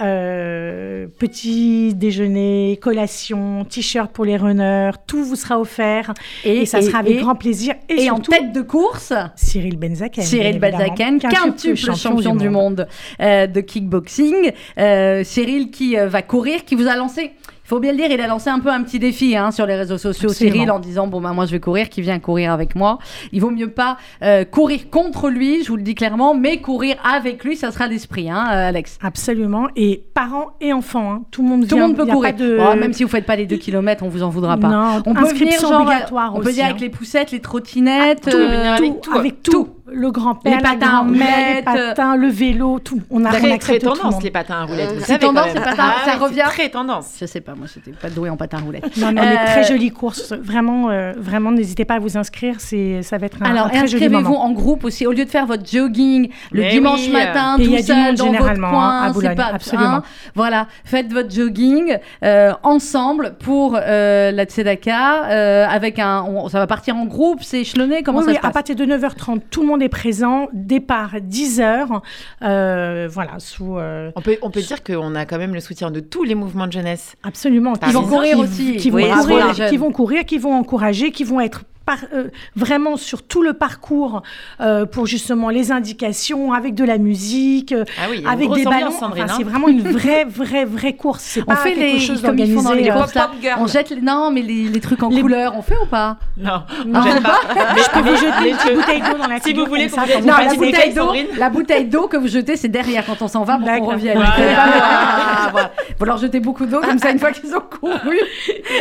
[0.00, 4.90] Euh, petit déjeuner, collation, t-shirt pour les runners.
[5.06, 6.12] Tout vous sera offert.
[6.44, 7.74] Et, ça sera avec et- grand plaisir.
[7.88, 10.24] Et, en tête de course, Cyril Benzaken.
[10.24, 10.58] Cyril.
[10.58, 12.86] Balzacan, quintuple champion, du monde,
[13.20, 14.52] euh, de kickboxing.
[14.78, 17.32] Euh, Cyril qui va courir, qui vous a lancé.
[17.74, 19.74] Faut bien le dire, il a lancé un peu un petit défi hein, sur les
[19.74, 20.54] réseaux sociaux, Absolument.
[20.54, 23.00] Cyril, en disant bon ben moi je vais courir, qui vient courir avec moi.
[23.32, 26.94] Il vaut mieux pas euh, courir contre lui, je vous le dis clairement, mais courir
[27.04, 28.96] avec lui, ça sera l'esprit, hein, euh, Alex.
[29.02, 29.66] Absolument.
[29.74, 31.12] Et parents et enfants.
[31.12, 31.22] hein.
[31.32, 31.88] Tout le monde Tout le vient.
[31.88, 32.34] monde peut courir.
[32.36, 34.68] de- Bon, même si vous faites pas les deux kilomètres, on vous en voudra pas.
[34.68, 36.68] Non, on peut venir genre, obligatoire on peut aussi, dire hein.
[36.68, 39.18] avec les poussettes, les trottinettes, Tout, euh, avec tout, tout.
[39.18, 39.68] avec tout.
[39.94, 41.64] Le grand-père, Les la patins à grand-mère, les roulettes.
[41.64, 43.00] patins, le vélo, tout.
[43.10, 44.22] On a, on Très, très accepte tout le tendance, monde.
[44.22, 44.92] les patins à roulettes.
[44.96, 47.16] vous C'est tendance, les patins, Ah ça revient Très tendance.
[47.20, 48.96] Je sais pas, moi j'étais pas douée en patin à roulettes.
[48.96, 50.32] Non, non, mais Euh, très jolie course.
[50.32, 52.56] Vraiment, euh, vraiment, n'hésitez pas à vous inscrire.
[52.58, 54.44] C'est, ça va être un, Alors, un très joli inscrivez-vous moment.
[54.44, 55.06] en groupe aussi.
[55.06, 57.12] Au lieu de faire votre jogging le Mais dimanche oui.
[57.12, 59.88] matin, tout seul dans votre généralement, coin, hein, à c'est Boulogne, pas absolument.
[59.96, 60.02] hein.
[60.34, 66.22] Voilà, faites votre jogging euh, ensemble pour euh, la Tzedaka euh, avec un.
[66.24, 68.02] on- ça va partir en groupe, c'est échelonné.
[68.02, 68.52] Comment Oui, ça oui, se à passe?
[68.52, 70.48] partir de 9h30, tout le monde est présent.
[70.52, 72.00] Départ 10h.
[72.42, 73.78] Euh, voilà, sous.
[73.78, 76.34] euh, On peut, on peut dire qu'on a quand même le soutien de tous les
[76.34, 77.14] mouvements de jeunesse.
[77.22, 77.74] absolument.
[77.86, 78.76] Ils vont courir qui- aussi.
[78.76, 79.70] Qui vont, Oui, courir, les jeunes.
[79.70, 81.64] qui vont courir, qui vont encourager, qui vont être.
[81.86, 84.22] Par- euh, vraiment sur tout le parcours
[84.60, 88.32] euh, pour justement les indications avec de la musique euh, Ah oui, il y a
[88.32, 89.26] une avec des ballons Enfin, hein.
[89.36, 92.38] c'est vraiment une vraie vraie vraie course c'est On pas fait quelque les chose comme
[92.38, 93.50] ils font dans les d'organisé.
[93.58, 96.16] On jette les, non mais les, les trucs en Les- couleur, on fait ou pas?
[96.36, 97.02] Non, Non.
[97.02, 97.40] j'aime pas.
[97.74, 100.02] Mais je peux vous jeter une petite bouteille d'eau dans la Si vous voulez ça,
[100.04, 103.20] vous Non, Vous la bouteille d'eau, la bouteille d'eau que vous jetez, c'est derrière quand
[103.22, 104.18] on s'en va pour qu'on revienne.
[104.18, 105.70] Vous pas-
[106.00, 108.18] Ah, leur jeter beaucoup d'eau comme ça une fois qu'ils ont couru.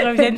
[0.06, 0.38] reviennent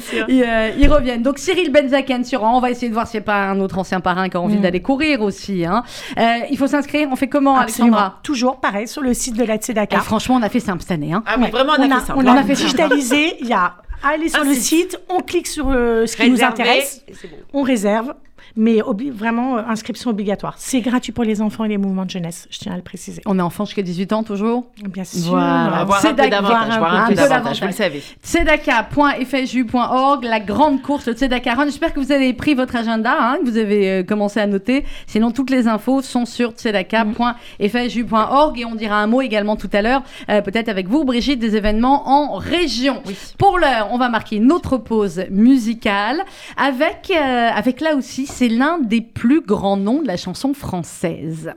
[0.77, 1.21] ils reviennent.
[1.23, 3.77] Donc Cyril Benzaken sur on va essayer de voir s'il n'y a pas un autre
[3.77, 4.61] ancien parrain qui a envie Mm.
[4.61, 5.65] d'aller courir aussi.
[5.65, 5.83] hein.
[6.17, 7.07] Euh, il faut s'inscrire.
[7.11, 7.97] On fait comment, Absolument.
[7.97, 10.81] Alexandra toujours pareil sur le site de la Eh, Tzedaka Franchement, on a fait simple
[10.81, 11.13] cette année.
[11.13, 11.23] Hein.
[11.25, 12.13] Ah oui, vraiment, on a fait ça.
[12.15, 12.63] on a, On a fait ça.
[12.63, 14.99] digitalisé il y a aller sur Un le site.
[15.09, 17.37] on clique sur euh, ce qui nous Réservé, intéresse et c'est bon.
[17.53, 18.13] on réserve
[18.55, 20.55] mais vraiment inscription obligatoire.
[20.57, 23.21] C'est gratuit pour les enfants et les mouvements de jeunesse, je tiens à le préciser.
[23.25, 24.65] On est enfant jusqu'à 18 ans toujours?
[24.89, 25.31] Bien sûr.
[25.31, 28.03] Voilà, voir un peu davantage, voir un peu davantage, vous le savez.
[28.23, 31.65] Tzedaka.fju.org, la grande course, le Tzedaka Run.
[31.65, 34.85] J'espère que vous avez pris votre agenda, hein, que vous avez commencé à noter.
[35.07, 39.81] Sinon, toutes les infos sont sur tzedaka.fju.org et on dira un mot également tout à
[39.81, 43.01] l'heure, peut-être avec vous, Brigitte, des événements en région.
[43.37, 46.23] Pour l'heure, on va marquer une autre pause musicale
[46.57, 51.53] avec, euh, avec là aussi, c'est l'un des plus grands noms de la chanson française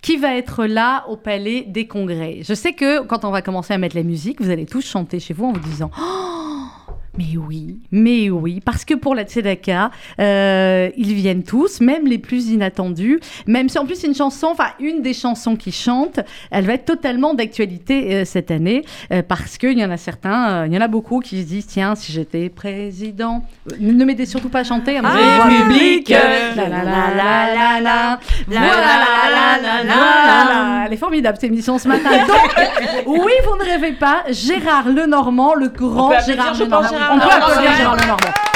[0.00, 2.40] qui va être là au Palais des Congrès?
[2.42, 5.20] Je sais que quand on va commencer à mettre la musique, vous allez tous chanter
[5.20, 6.41] chez vous en vous disant oh
[7.18, 12.16] mais oui, mais oui, parce que pour la Tzedaka, euh, ils viennent tous, même les
[12.16, 13.20] plus inattendus.
[13.46, 16.20] Même si en plus une chanson, enfin une des chansons qui chante,
[16.50, 20.64] elle va être totalement d'actualité euh, cette année, euh, parce qu'il y en a certains,
[20.66, 23.44] il y en a beaucoup qui se disent tiens, si j'étais président,
[23.78, 24.96] ne m'aidez surtout pas à chanter.
[24.96, 28.20] Hein, République, la la la la la
[29.84, 32.10] la, elle est formidable cette émission ce matin.
[32.26, 32.54] Donc,
[33.06, 37.01] oui, vous ne rêvez pas, Gérard Lenormand, le grand Gérard Lenormand.
[37.10, 38.51] On peut applaudir Gérard Lenormand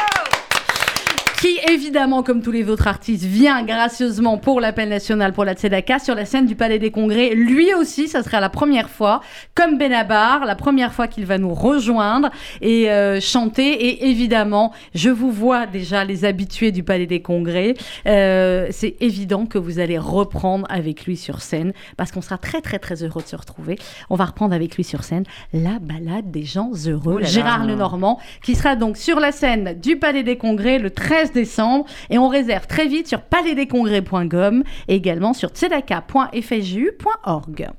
[1.40, 5.99] qui évidemment, comme tous les autres artistes, vient gracieusement pour l'appel national pour la Tzedaka
[5.99, 7.35] sur la scène du Palais des Congrès.
[7.35, 9.20] Lui aussi, ça sera la première fois,
[9.55, 12.31] comme Benabar, la première fois qu'il va nous rejoindre
[12.62, 13.66] et euh, chanter.
[13.66, 17.75] Et évidemment, je vous vois déjà les habitués du Palais des Congrès.
[18.07, 22.61] Euh, c'est évident que vous allez reprendre avec lui sur scène parce qu'on sera très
[22.61, 23.79] très très heureux de se retrouver.
[24.09, 28.55] On va reprendre avec lui sur scène la balade des gens heureux, Gérard Lenormand, qui
[28.55, 31.86] sera donc sur la scène du Palais des Congrès le 13 décembre.
[32.10, 37.70] Et on réserve très vite sur palaisdescongrès.com et également sur tzedaka.fju.org.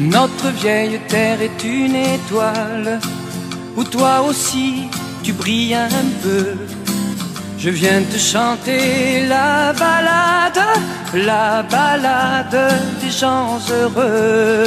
[0.00, 2.98] Notre vieille terre est une étoile
[3.76, 4.88] où toi aussi
[5.22, 5.88] tu brilles un
[6.20, 6.56] peu.
[7.58, 10.60] Je viens te chanter la balade,
[11.14, 14.66] la balade des gens heureux.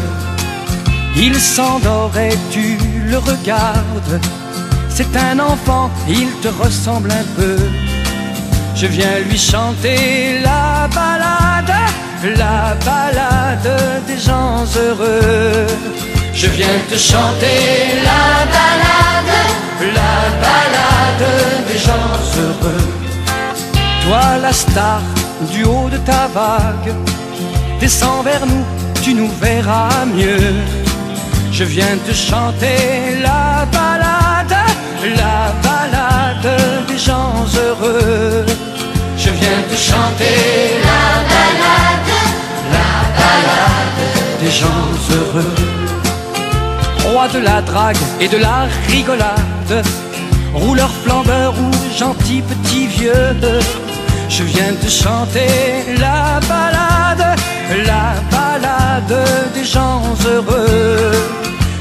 [1.15, 4.19] Il s'endort et tu le regardes.
[4.89, 7.57] C'est un enfant, il te ressemble un peu.
[8.75, 11.73] Je viens lui chanter la balade,
[12.37, 15.67] la balade des gens heureux.
[16.33, 17.59] Je viens te chanter
[18.03, 19.35] la balade,
[19.99, 21.27] la balade
[21.67, 22.87] des gens heureux.
[24.03, 25.01] Toi la star
[25.53, 26.93] du haut de ta vague,
[27.79, 28.65] descends vers nous,
[29.03, 30.80] tu nous verras mieux.
[31.51, 34.55] Je viens te chanter la balade,
[35.21, 38.45] la balade des gens heureux.
[39.17, 42.13] Je viens te chanter la balade,
[42.77, 44.01] la balade
[44.41, 45.55] des gens heureux.
[47.05, 49.85] Roi de la drague et de la rigolade,
[50.53, 53.35] rouleur flambeur ou gentil petit vieux.
[54.29, 55.49] Je viens te chanter
[55.99, 57.37] la balade,
[57.85, 59.17] la balade
[59.53, 60.60] des gens heureux.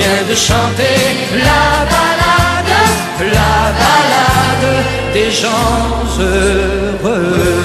[0.00, 0.98] Tu viens de chanter
[1.34, 2.74] la balade,
[3.34, 4.68] la balade
[5.12, 7.60] des gens heureux.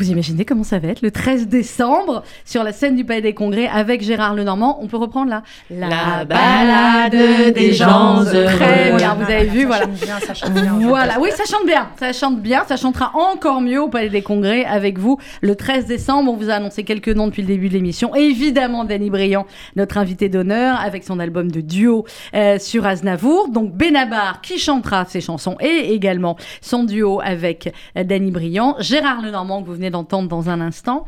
[0.00, 3.34] Vous imaginez comment ça va être le 13 décembre sur la scène du Palais des
[3.34, 4.78] Congrès avec Gérard Lenormand.
[4.80, 8.46] On peut reprendre là La balade des gens heureux.
[8.46, 9.84] Très bien, vous avez vu, Ça voilà.
[9.84, 10.78] chante bien, ça chante bien.
[10.80, 14.22] Voilà, oui, ça chante bien, ça chante bien, ça chantera encore mieux au Palais des
[14.22, 16.32] Congrès avec vous le 13 décembre.
[16.32, 18.14] On vous a annoncé quelques noms depuis le début de l'émission.
[18.14, 19.44] Évidemment, Danny Briand,
[19.76, 23.48] notre invité d'honneur, avec son album de duo euh, sur Aznavour.
[23.50, 28.76] Donc Benabar qui chantera ses chansons et également son duo avec euh, Danny Briand.
[28.78, 31.06] Gérard Lenormand que vous venez d'entendre dans un instant.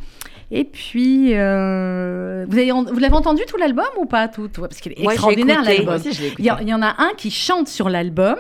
[0.54, 4.80] Et puis, euh, vous avez- vous l'avez entendu tout l'album ou pas tout, tout Parce
[4.80, 5.98] qu'il est Moi, extraordinaire l'album.
[6.38, 8.36] Il y, a- il y en a un qui chante sur l'album,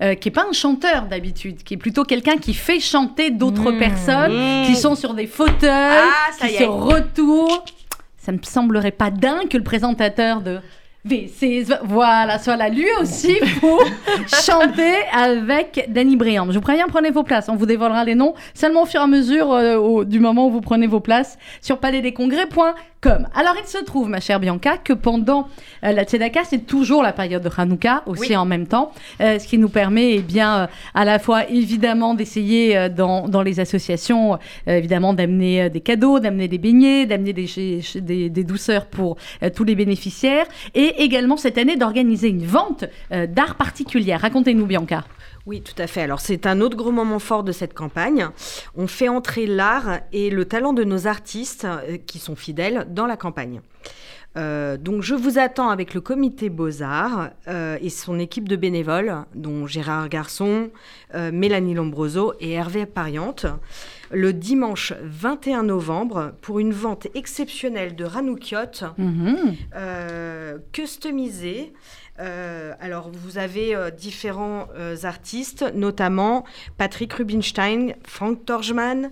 [0.00, 3.72] euh, qui est pas un chanteur d'habitude, qui est plutôt quelqu'un qui fait chanter d'autres
[3.72, 3.78] Mmh.
[3.78, 4.66] personnes Mmh.
[4.66, 7.58] qui sont sur des fauteuils, Ah, ça qui y se retournent.
[8.18, 10.60] Ça me semblerait pas dingue que le présentateur de
[11.84, 13.82] voilà, soit là lui aussi pour
[14.44, 16.46] chanter avec Danny Briand.
[16.48, 17.48] Je vous préviens, prenez vos places.
[17.48, 20.46] On vous dévoilera les noms seulement au fur et à mesure euh, au- du moment
[20.48, 22.74] où vous prenez vos places sur palaisdescongrès.com.
[23.06, 25.48] Alors, il se trouve, ma chère Bianca, que pendant
[25.84, 28.36] euh, la Tzedaka, c'est toujours la période de Hanouka, aussi Oui.
[28.36, 32.14] en même temps, euh, ce qui nous permet, eh bien, euh, à la fois évidemment
[32.14, 37.46] d'essayer dans, dans les associations, évidemment, d'amener des cadeaux, d'amener des beignets, d'amener des,
[38.00, 39.16] des, des douceurs pour
[39.54, 44.20] tous les bénéficiaires, et également cette année d'organiser une vente d'art particulière.
[44.20, 45.04] Racontez-nous, Bianca.
[45.48, 46.02] Oui, tout à fait.
[46.02, 48.28] Alors, c'est un autre gros moment fort de cette campagne.
[48.76, 53.06] On fait entrer l'art et le talent de nos artistes euh, qui sont fidèles dans
[53.06, 53.62] la campagne.
[54.36, 59.24] Euh, donc, je vous attends avec le comité Beaux-Arts euh, et son équipe de bénévoles,
[59.34, 60.68] dont Gérard Garçon,
[61.14, 63.46] euh, Mélanie Lombroso et Hervé Pariante,
[64.12, 69.56] le dimanche 21 novembre pour une vente exceptionnelle de Ranoukiot Mhm.
[69.74, 71.72] euh, customisé.
[72.20, 76.44] Euh, alors, vous avez euh, différents euh, artistes, notamment
[76.76, 79.10] Patrick Rubinstein, Frank Torjman,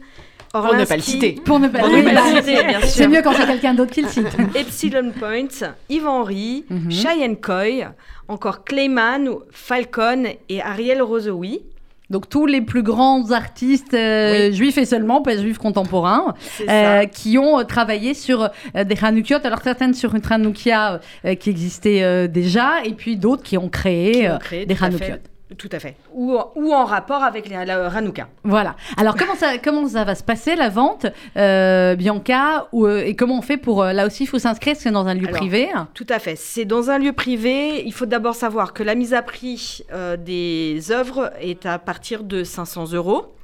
[0.53, 1.33] Pour ne pas le citer.
[1.45, 3.09] Pour ne pas Pour oui, ne pas le citer, bien C'est sûr.
[3.09, 4.27] mieux quand c'est quelqu'un d'autre qui le cite.
[4.57, 5.49] Epsilon Point,
[5.88, 6.90] Yves Henry, Mhm.
[6.90, 7.87] Cheyenne Coy,
[8.29, 11.62] encore Clayman, Falcon et Ariel Rosowi.
[12.09, 16.35] Donc tous les plus grands artistes euh, juifs et seulement, pas juifs contemporains,
[16.69, 19.38] euh, qui ont euh, travaillé sur euh, des Hanoukiot.
[19.42, 23.69] Alors certaines sur une Hanoukia euh, qui existait euh, déjà, et puis d'autres qui ont
[23.69, 25.16] créé, Qui ont créé, des Hanoukiot.
[25.56, 25.94] Tout à fait.
[26.12, 28.28] Ou, ou en rapport avec les, la Hanouka.
[28.42, 28.74] Voilà.
[28.96, 31.06] Alors comment ça, comment ça va se passer la vente,
[31.37, 34.74] euh, Bianca, ou, euh, et comment on fait pour euh, là aussi il faut s'inscrire,
[34.76, 35.68] c'est dans un lieu Alors, privé.
[35.94, 36.35] Tout à fait.
[36.35, 37.85] C'est dans un lieu privé.
[37.87, 42.24] Il faut d'abord savoir que la mise à prix euh, des œuvres est à partir
[42.24, 43.37] de 500 euros.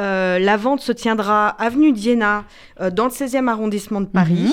[0.00, 2.44] Euh, la vente se tiendra avenue d'Iéna,
[2.80, 4.46] euh, dans le 16e arrondissement de Paris.
[4.46, 4.52] Mhm.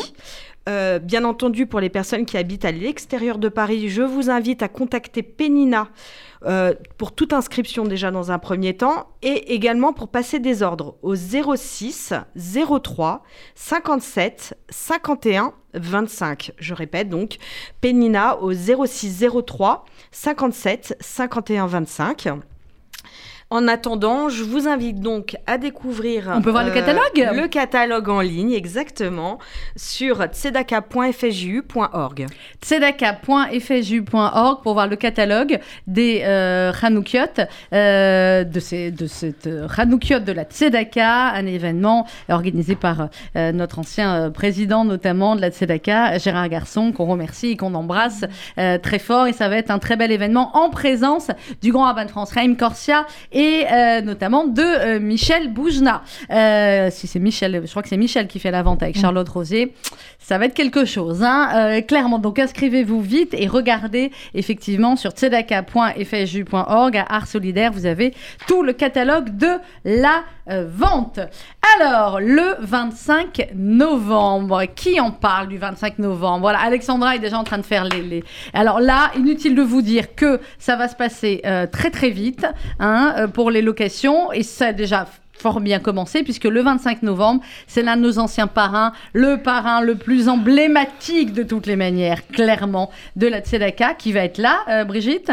[0.68, 4.62] Euh, bien entendu, pour les personnes qui habitent à l'extérieur de Paris, je vous invite
[4.62, 5.88] à contacter Pénina
[6.46, 10.96] euh, pour toute inscription déjà dans un premier temps et également pour passer des ordres
[11.02, 13.24] au 06 03
[13.56, 16.54] 57 51 25.
[16.58, 17.38] Je répète donc,
[17.82, 22.30] Pénina au 06 03 57 51 25.
[23.52, 26.30] En attendant, je vous invite donc à découvrir.
[26.30, 27.02] euh, On peut voir le catalogue
[27.34, 29.40] Le catalogue en ligne, exactement,
[29.76, 32.28] sur tzedaka.fju.org.
[32.62, 37.22] tzedaka.fju.org pour voir le catalogue des euh, Hanoukiot,
[37.74, 43.52] euh, de, ces, de cette euh, Hanoukiot de la Tzedaka, un événement organisé par euh,
[43.52, 48.26] notre ancien euh, président notamment de la Tzedaka, Gérard Garçon, qu'on remercie et qu'on embrasse
[48.60, 49.26] euh, très fort.
[49.26, 51.32] Et ça va être un très bel événement en présence
[51.64, 53.39] du grand rabbin de France, Raïm Corsia, et
[53.72, 56.02] euh, notamment de euh, Michel Boujna.
[56.32, 59.28] Euh, si c'est Michel, je crois que c'est Michel qui fait la vente avec Charlotte
[59.30, 59.74] Rosier.
[60.20, 62.20] Ça va être quelque chose, hein, clairement.
[62.20, 68.14] Donc inscrivez-vous vite et regardez effectivement sur tzedaka.fju.org à Art Solidaire, vous avez
[68.48, 69.48] tout le catalogue de
[69.86, 71.20] la vente.
[71.80, 76.42] Alors, le 25 novembre, qui en parle du 25 novembre?
[76.42, 78.24] Voilà, Alexandra est déjà en train de faire les, les-
[78.54, 82.48] Alors là, inutile de vous dire que ça va se passer euh, très très vite
[82.80, 85.08] hein, pour les locations et ça a déjà
[85.40, 89.82] fort bien commencé puisque le 25 novembre, c'est l'un de nos anciens parrains, le parrain
[89.82, 94.60] le plus emblématique de toutes les manières, clairement, de la Tzedaka qui va être là,
[94.68, 95.32] euh, Brigitte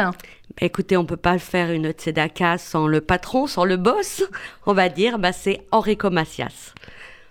[0.58, 4.24] Écoutez, on peut pas faire une tzedaka sans le patron, sans le boss.
[4.64, 6.72] On va dire, bah, c'est Enrico Macias.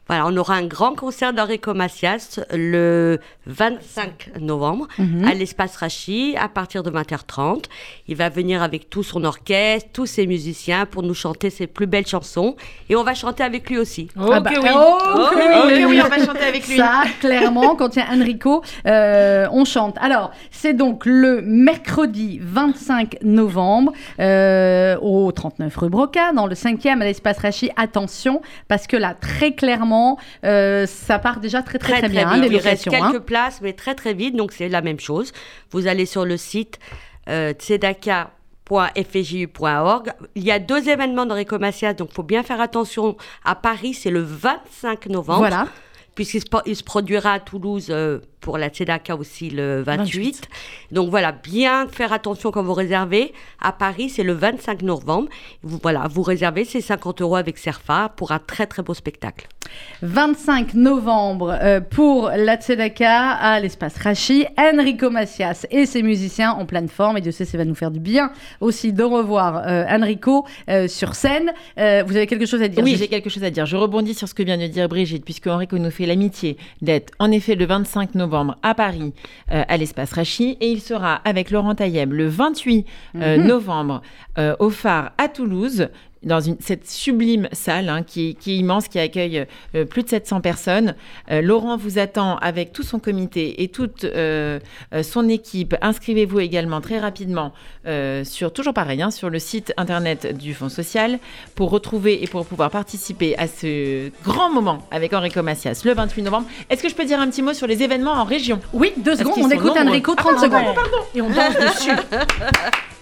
[0.07, 5.25] Voilà, on aura un grand concert d'Enrico Macias le 25 novembre Mhm.
[5.25, 7.63] à l'espace Rachi à partir de 20h30.
[8.07, 11.87] Il va venir avec tout son orchestre, tous ses musiciens pour nous chanter ses plus
[11.87, 12.55] belles chansons
[12.87, 14.09] et on va chanter avec lui aussi.
[14.19, 14.69] Oh, Ah bah, que oui.
[14.75, 16.01] oh, Oh, que oui, que oui.
[16.05, 16.77] on va chanter avec lui.
[16.77, 19.95] Ça, clairement, quand il y a Enrico, euh, on chante.
[19.99, 27.01] Alors, c'est donc le mercredi 25 novembre euh, au 39 rue Broca, dans le 5e
[27.01, 27.71] à l'espace Rachi.
[27.75, 29.94] Attention, parce que là, très clairement,
[30.43, 32.91] euh, ça part déjà très très très, bien, hein, les Il reste locations.
[32.91, 33.25] quelques hein.
[33.25, 35.31] places, mais très très vite, donc c'est la même chose.
[35.71, 36.79] Vous allez sur le site
[37.29, 37.53] euh.
[40.35, 43.15] Il y a deux événements d'Enrico Macias, donc il faut bien faire attention.
[43.43, 45.67] À Paris, c'est le 25 novembre, Voilà.
[46.15, 50.05] puisqu'il se, il se produira à Toulouse euh, pour la Tzedaka aussi le 28.
[50.05, 50.49] 28.
[50.91, 53.33] Donc voilà, bien faire attention quand vous réservez.
[53.59, 55.29] À Paris, c'est le 25 novembre.
[55.63, 59.47] Vous, voilà, vous réservez, c'est 50 euros avec Serfa pour un très très beau spectacle.
[60.03, 64.45] 25 novembre euh, pour la Tzedaka à l'espace Rachi.
[64.59, 67.17] Enrico Macias et ses musiciens en pleine forme.
[67.17, 68.31] Et Dieu sait, ça va nous faire du bien
[68.61, 71.51] aussi de revoir euh, Enrico euh, sur scène.
[71.79, 72.83] Euh, vous avez quelque chose à dire?
[72.83, 73.65] Oui, j'ai quelque chose à dire.
[73.65, 77.11] Je rebondis sur ce que vient de dire Brigitte, puisque Enrico nous fait l'amitié d'être
[77.17, 79.13] en effet le 25 novembre à Paris,
[79.51, 83.47] euh, à l'espace Rachi, et il sera avec Laurent Tailleb le 28 euh, Mhm.
[83.47, 84.01] novembre
[84.37, 85.89] euh, au phare à Toulouse.
[86.25, 89.45] Dans une, cette sublime salle hein, qui, qui est immense, qui accueille
[89.75, 90.95] euh, plus de 700 personnes.
[91.31, 94.59] Euh, Laurent vous attend avec tout son comité et toute euh,
[95.03, 95.75] son équipe.
[95.81, 97.53] Inscrivez-vous également très rapidement
[98.23, 101.19] sur, toujours pareil, hein, sur le site internet du Fonds social
[101.53, 106.23] pour retrouver et pour pouvoir participer à ce grand moment avec Enrico Macias le 28
[106.23, 106.47] novembre.
[106.69, 108.59] Est-ce que je peux dire un petit mot sur les événements en région?
[108.73, 109.73] Oui, deux secondes, on écoute.
[109.77, 110.75] Enrico, Ah, 30 pardon, secondes.
[110.75, 111.91] pardon, Et on danse dessus.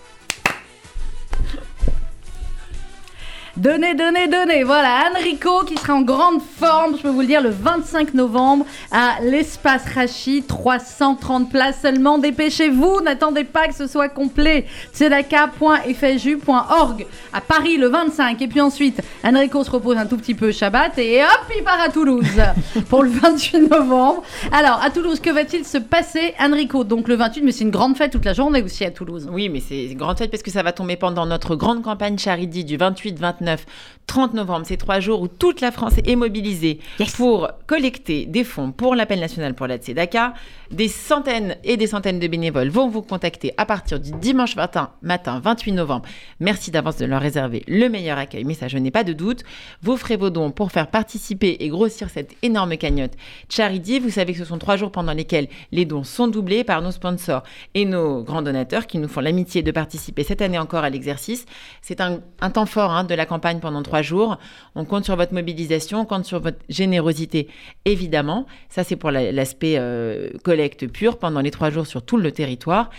[3.55, 4.63] Donnez, donnez, donnez.
[4.63, 8.65] Voilà, Enrico qui sera en grande forme, je peux vous le dire, le 25 novembre
[8.91, 10.41] à l'espace Rachi.
[10.41, 12.17] 330 places seulement.
[12.17, 14.65] Dépêchez-vous, n'attendez pas que ce soit complet.
[14.95, 18.41] tzedaka.fju.org à Paris le 25.
[18.41, 21.79] Et puis ensuite, Enrico se repose un tout petit peu Shabbat et hop, il part
[21.79, 22.41] à Toulouse
[22.89, 24.23] pour le 28 novembre.
[24.51, 27.97] Alors, à Toulouse, que va-t-il se passer Enrico, donc le 28, mais c'est une grande
[27.97, 29.29] fête toute la journée aussi à Toulouse.
[29.31, 32.17] Oui, mais c'est une grande fête parce que ça va tomber pendant notre grande campagne
[32.17, 33.65] Charity du 28, 29,
[34.07, 34.65] 30 novembre.
[34.65, 36.79] C'est trois jours où toute la France est mobilisée
[37.15, 40.33] pour collecter des fonds pour l'appel national pour la Tzedaka.
[40.71, 44.91] Des centaines et des centaines de bénévoles vont vous contacter à partir du dimanche matin,
[45.01, 46.05] matin 28 novembre.
[46.39, 49.43] Merci d'avance de leur réserver le meilleur accueil, mais ça, je n'ai pas de doute.
[49.83, 53.13] Vous ferez vos dons pour faire participer et grossir cette énorme cagnotte
[53.49, 53.99] Charity.
[53.99, 56.91] Vous savez que ce sont trois jours pendant lesquels les dons sont doublés par nos
[56.91, 57.43] sponsors
[57.75, 61.45] et nos grands donateurs qui nous font l'amitié de participer cette année encore à l'exercice.
[61.81, 64.37] C'est un, un temps fort hein, de la campagne pendant trois jours.
[64.75, 67.47] On compte sur votre mobilisation, on compte sur votre générosité,
[67.85, 68.45] évidemment.
[68.69, 72.31] Ça, c'est pour la- l'aspect euh, collecte pure pendant les trois jours sur tout le
[72.31, 72.89] territoire.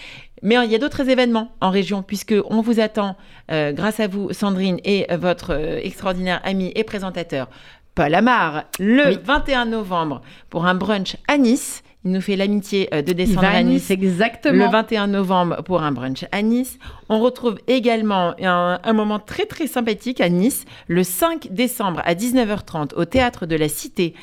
[0.42, 3.16] Mais il y a d'autres événements en région, puisque on vous attend,
[3.50, 7.48] euh, grâce à vous, Sandrine, et euh, votre extraordinaire ami et présentateur,
[7.94, 9.18] Paul Amar, le Oui.
[9.24, 10.20] 21 novembre,
[10.50, 11.82] pour un brunch à Nice.
[12.04, 14.66] Il nous fait l'amitié euh, de descendre à Nice, exactement.
[14.66, 16.78] le 21 novembre pour un brunch à Nice.
[17.08, 22.14] On retrouve également un, un moment très très sympathique à Nice le 5 décembre à
[22.14, 24.14] 19h30 au théâtre de la Cité.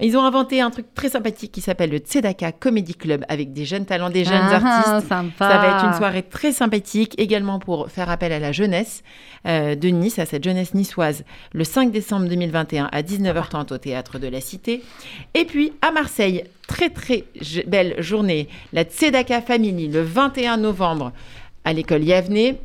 [0.00, 3.64] Ils ont inventé un truc très sympathique qui s'appelle le Tzedaka Comedy Club avec des
[3.64, 5.08] jeunes talents, des jeunes Ah, artistes.
[5.08, 5.48] sympa.
[5.48, 9.04] Ça va être une soirée très sympathique, également pour faire appel à la jeunesse
[9.46, 14.18] euh, de Nice, à cette jeunesse niçoise, le 5 décembre 2021 à 19h30 au Théâtre
[14.18, 14.82] de la Cité.
[15.34, 17.22] Et puis à Marseille, très très
[17.68, 21.12] belle journée, la Tzedaka Family, le 21 novembre
[21.64, 22.56] à l'école Yavne.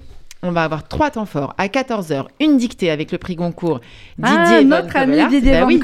[0.42, 1.54] On va avoir trois temps forts.
[1.58, 3.82] À 14h, une dictée avec le prix Goncourt
[4.18, 5.28] Didier ah, Van notre ami.
[5.28, 5.82] Didier Bah Van oui.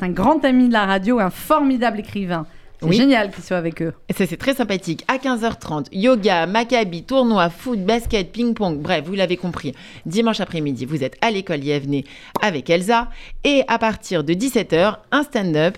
[0.00, 2.46] Un grand ami de la radio, un formidable écrivain.
[2.80, 2.96] C'est Oui.
[2.96, 3.92] génial qu'il soit avec eux.
[4.16, 5.04] C'est très sympathique.
[5.08, 8.78] À 15h30, yoga, maccabi, tournoi, foot, basket, ping-pong.
[8.80, 9.74] Bref, vous l'avez compris.
[10.06, 12.04] Dimanche après-midi, vous êtes à l'école Yevné
[12.40, 13.08] avec Elsa.
[13.44, 15.76] Et à partir de 17h, un stand-up.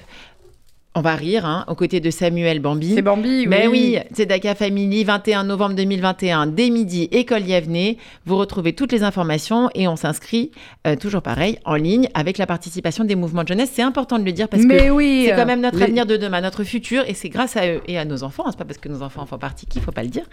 [0.97, 2.95] On va rire, hein, aux côtés de Samuel Bambi.
[2.97, 3.47] C'est Bambi, oui.
[3.47, 7.95] Mais oui, Tzedaka Family, 21 novembre 2021, dès midi, École Yavne.
[8.26, 10.51] Vous retrouvez toutes les informations et on s'inscrit,
[10.88, 13.70] euh, toujours pareil, en ligne avec la participation des mouvements de jeunesse.
[13.72, 16.07] C'est important de le dire parce Mais que oui, c'est quand même notre les- avenir
[16.07, 18.59] de demain, notre futur, et c'est grâce à eux et à nos enfants, hein, c'est
[18.59, 20.24] pas parce que nos enfants en font partie qu'il faut pas le dire,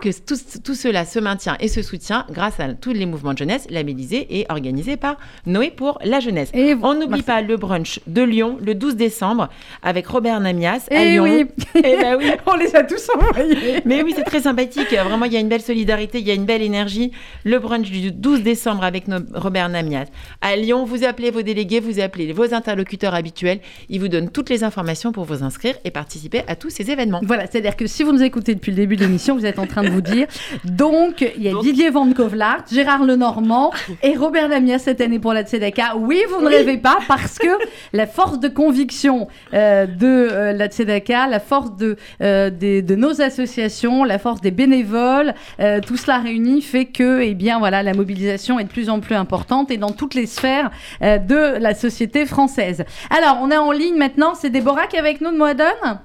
[0.00, 3.38] que tout, tout cela se maintient et se soutient grâce à tous les mouvements de
[3.38, 6.48] jeunesse labellisés et organisés par Noé pour la jeunesse.
[6.54, 9.50] Et On n'oublie pas le brunch de Lyon le 12 décembre
[9.82, 11.22] avec Robert Namias à Eh Lyon.
[11.24, 11.46] oui.
[11.76, 12.30] Eh ben oui.
[12.46, 13.80] On les a tous envoyés.
[13.84, 14.90] Mais oui, c'est très sympathique.
[14.92, 17.12] Vraiment, il y a une belle solidarité, il y a une belle énergie.
[17.44, 20.06] Le brunch du 12 décembre avec nos- Robert Namias.
[20.40, 23.60] À Lyon, vous appelez vos délégués, vous appelez vos interlocuteurs habituels.
[23.88, 27.20] Ils vous donnent toutes les informations pour vous inscrire et participer à tous ces événements.
[27.22, 29.66] Voilà, c'est-à-dire que si vous nous écoutez depuis le début de l'émission, vous êtes en
[29.66, 30.26] train de vous dire.
[30.64, 35.18] Donc, il y a Donc- Didier Van Kovlart, Gérard Lenormand et Robert Lamias cette année
[35.18, 35.96] pour la Tzedaka.
[35.96, 37.46] Oui, vous ne rêvez pas parce que
[37.92, 42.94] la force de conviction euh, de euh, la Tzedaka, la force de, euh, des- de
[42.94, 47.82] nos associations, la force des bénévoles, euh, tout cela réuni fait que, eh bien, voilà,
[47.82, 50.70] la mobilisation est de plus en plus importante et dans toutes les sphères
[51.00, 52.84] de la société française.
[53.10, 54.34] Alors, on est en ligne maintenant.
[54.34, 55.98] C'est Déborah qui est avec nous de Moadone?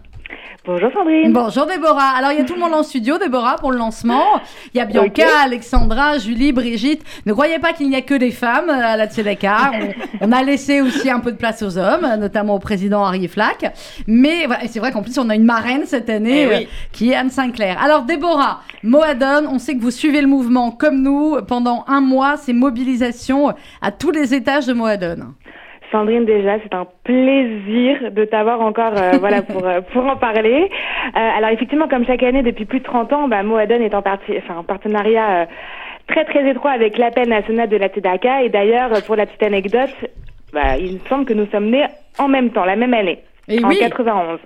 [0.65, 1.33] Bonjour Sandrine.
[1.33, 2.13] Bonjour Déborah.
[2.17, 4.23] Alors il y a tout le monde en studio, Déborah, pour le lancement.
[4.73, 5.25] Il y a Bianca.
[5.43, 7.03] Alexandra, Julie, Brigitte.
[7.25, 9.71] Ne croyez pas qu'il n'y a que des femmes euh, à la Tzedaka.
[10.21, 13.27] On, on a laissé aussi un peu de place aux hommes, notamment au président Harry
[13.27, 13.73] Flack.
[14.07, 16.53] Mais voilà, c'est vrai qu'en plus on a une marraine cette année Eh oui.
[16.63, 17.77] euh, qui est Anne Sinclair.
[17.83, 22.37] Alors Déborah, Moadone, on sait que vous suivez le mouvement comme nous pendant un mois,
[22.37, 25.33] ces mobilisations à tous les étages de Moadone.
[25.93, 30.69] Sandrine, déjà, c'est un plaisir de t'avoir encore euh, voilà, pour, euh, pour en parler.
[31.15, 34.01] Euh, alors, effectivement, comme chaque année, depuis plus de 30 ans, bah, Moadon est en,
[34.01, 35.47] parti, enfin, en partenariat
[36.07, 38.41] très, très étroit avec l'appel national de la TEDACA.
[38.41, 39.93] Et d'ailleurs, pour la petite anecdote,
[40.51, 41.85] bah, il me semble que nous sommes nés
[42.17, 44.39] en même temps, la même année, Et en oui, 91.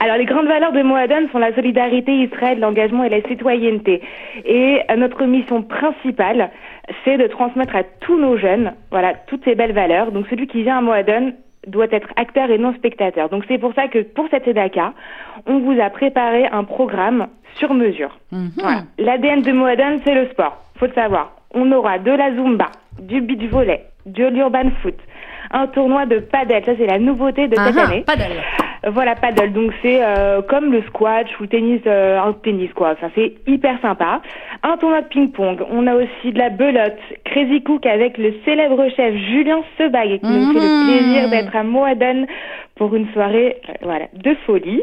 [0.00, 4.00] Alors, les grandes valeurs de Moadon sont la solidarité, Israël, l'engagement et la citoyenneté.
[4.44, 6.50] Et notre mission principale,
[7.04, 10.12] c'est de transmettre à tous nos jeunes, voilà, toutes ces belles valeurs.
[10.12, 11.32] Donc, celui qui vient à Moadon
[11.66, 13.28] doit être acteur et non spectateur.
[13.28, 14.92] Donc, c'est pour ça que pour cette EDACA,
[15.46, 18.18] on vous a préparé un programme sur mesure.
[18.30, 18.82] Voilà.
[18.98, 20.56] L'ADN de Moadon, c'est le sport.
[20.78, 21.32] Faut le savoir.
[21.52, 22.70] On aura de la zumba,
[23.00, 24.94] du beach volley, de l'urban foot,
[25.50, 26.64] un tournoi de paddle.
[26.64, 28.02] Ça, c'est la nouveauté de cette Ah, année.
[28.06, 28.36] pas d'aller.
[28.36, 29.52] Euh, Voilà, paddle.
[29.52, 32.92] Donc c'est euh, comme le squash ou le tennis, euh, un tennis quoi.
[32.92, 34.22] Enfin, c'est hyper sympa.
[34.62, 35.62] Un tournoi de ping-pong.
[35.70, 40.26] On a aussi de la belote, Crazy Cook avec le célèbre chef Julien Sebag qui
[40.26, 42.26] nous fait le plaisir d'être à Moadone
[42.76, 44.82] pour une soirée euh, voilà de folie.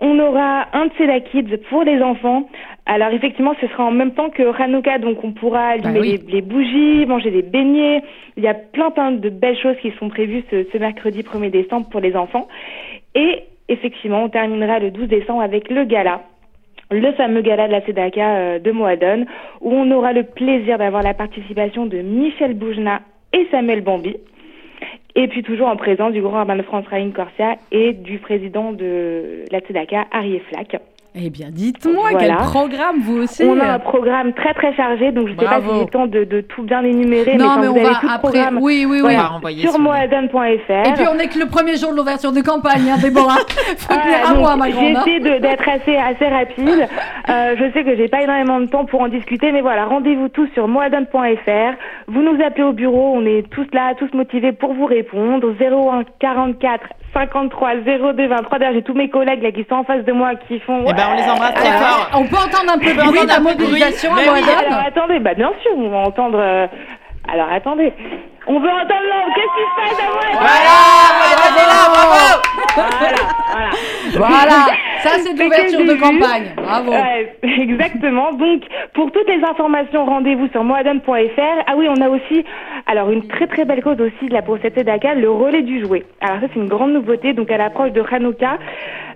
[0.00, 2.48] On aura un Tzedaka Kids pour les enfants.
[2.86, 6.20] Alors effectivement, ce sera en même temps que Hanouka, donc on pourra allumer Bah oui.
[6.28, 8.02] les, les bougies, manger des beignets.
[8.36, 11.50] Il y a plein plein de belles choses qui sont prévues ce, ce mercredi 1er
[11.50, 12.46] décembre pour les enfants.
[13.14, 16.22] Et effectivement, on terminera le 12 décembre avec le gala.
[16.90, 19.26] Le fameux gala de la Sedaka euh, de Moadone,
[19.60, 23.00] où on aura le plaisir d'avoir la participation de Michel Boujna
[23.32, 24.16] et Samuel Bambi.
[25.16, 28.72] Et puis toujours en présence du grand rabbin de France, Raïm Corsia, et du président
[28.72, 30.76] de la Tzedaka, Arié Flack.
[31.16, 32.18] Eh bien, dites-moi Voilà.
[32.18, 33.44] quel programme vous aussi.
[33.44, 35.86] On a un programme très très chargé, donc je ne sais pas si j'ai le
[35.86, 38.18] temps de, de tout bien énumérer, non, mais, mais on vous va tout après.
[38.18, 38.98] programme Oui, oui, oui.
[39.00, 40.88] On va voilà, renvoyer sur moadone.fr.
[40.88, 43.36] Et puis on est que le premier jour de l'ouverture de campagne, hein, Déborah.
[43.76, 44.70] Faut Voilà, tenir à moi, ma hein.
[45.06, 46.88] J'essaie d'être assez, assez rapide.
[47.26, 50.28] Euh, je sais que j'ai pas énormément de temps pour en discuter, mais voilà, rendez-vous
[50.28, 51.72] tous sur moadone.fr.
[52.06, 55.54] Vous nous appelez au bureau, on est tous là, tous motivés pour vous répondre.
[55.58, 56.84] 01 44
[57.14, 57.74] 53
[58.14, 58.58] 02 23.
[58.58, 60.84] D'ailleurs, j'ai tous mes collègues là qui sont en face de moi qui font.
[60.88, 62.10] Eh ben, on les embrasse très fort.
[62.14, 63.54] on peut entendre un peu la entendre bruit.
[63.66, 64.26] mobilisation à oui,
[64.66, 66.38] Alors attendez, bah bien sûr, on va entendre.
[66.38, 66.66] euh,
[67.32, 67.92] Alors attendez,
[68.46, 69.32] on veut entendre l'ordre.
[69.34, 70.76] Qu'est-ce qui se passe à moi Voilà,
[72.76, 72.90] Voilà,
[74.16, 74.28] voilà.
[74.28, 74.66] Voilà,
[75.08, 76.46] ça c'est de l'ouverture de campagne.
[76.56, 76.92] Bravo.
[76.92, 78.32] Ouais, exactement.
[78.32, 78.62] Donc,
[78.94, 81.64] pour toutes les informations, rendez-vous sur moadone.fr.
[81.66, 82.44] Ah oui, on a aussi,
[82.86, 86.04] alors une très très belle cause aussi pour cette Dakar, le relais du jouet.
[86.20, 87.32] Alors ça, c'est une grande nouveauté.
[87.32, 88.58] Donc, à l'approche de Hanouka,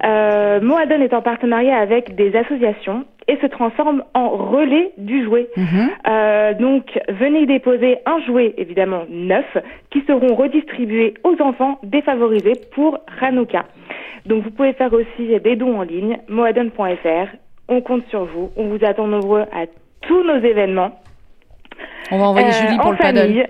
[0.04, 0.60] euh,
[1.08, 5.48] est en partenariat avec des associations et se transforme en relais du jouet.
[5.56, 5.90] Mhm.
[6.08, 9.46] Euh, donc, venez déposer un jouet, évidemment neuf,
[9.90, 13.66] qui seront redistribués aux enfants défavorisés pour Hanouka.
[14.26, 17.28] Donc, vous pouvez faire aussi des dons en ligne, moadon.fr.
[17.68, 18.50] On compte sur vous.
[18.56, 19.66] On vous attend nombreux à
[20.02, 21.00] tous nos événements.
[22.10, 23.46] On va envoyer Euh, Julie pour en le paddle.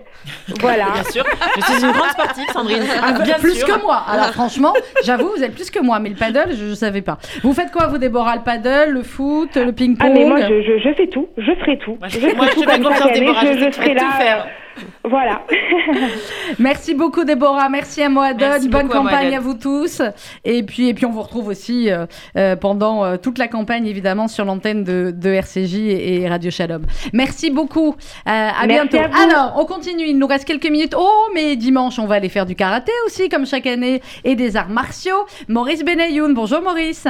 [0.61, 0.85] Voilà.
[0.95, 1.25] Bien sûr,
[1.57, 2.83] je suis une grande sportive, Sandrine.
[3.01, 3.67] Ah, Bien plus sûr.
[3.67, 4.03] que moi.
[4.09, 4.73] Alors franchement,
[5.05, 5.99] j'avoue, vous êtes plus que moi.
[6.01, 7.19] Mais le paddle, je ne savais pas.
[7.43, 8.37] Vous faites quoi, vous, Déborah?
[8.37, 11.53] Le paddle, le foot, le ping-pong Ah mais moi je, je, je fais tout, je
[11.55, 11.97] ferai tout.
[12.01, 13.95] Moi, je je, moi, ferai je tout fais comme chaque année, je, Je, je serai
[13.95, 14.01] là.
[14.01, 14.47] tout faire.
[15.05, 15.43] Voilà.
[16.59, 20.03] Merci beaucoup Déborah, merci à Moadone, Merci bonne à campagne à vous tous.
[20.45, 22.07] Et puis, et puis on vous retrouve aussi euh,
[22.37, 26.51] euh, pendant euh, toute la campagne évidemment sur l'antenne de, de RCJ et, et Radio
[26.51, 26.85] Shalom.
[27.13, 28.99] Merci beaucoup, Euh, à Merci bientôt.
[28.99, 29.31] à vous.
[29.31, 30.95] Alors, on continue, il nous reste quelques minutes.
[30.97, 34.57] Oh, mais dimanche on va aller faire du karaté aussi comme chaque année et des
[34.57, 35.27] arts martiaux.
[35.49, 37.07] Maurice Benayoun, bonjour Maurice.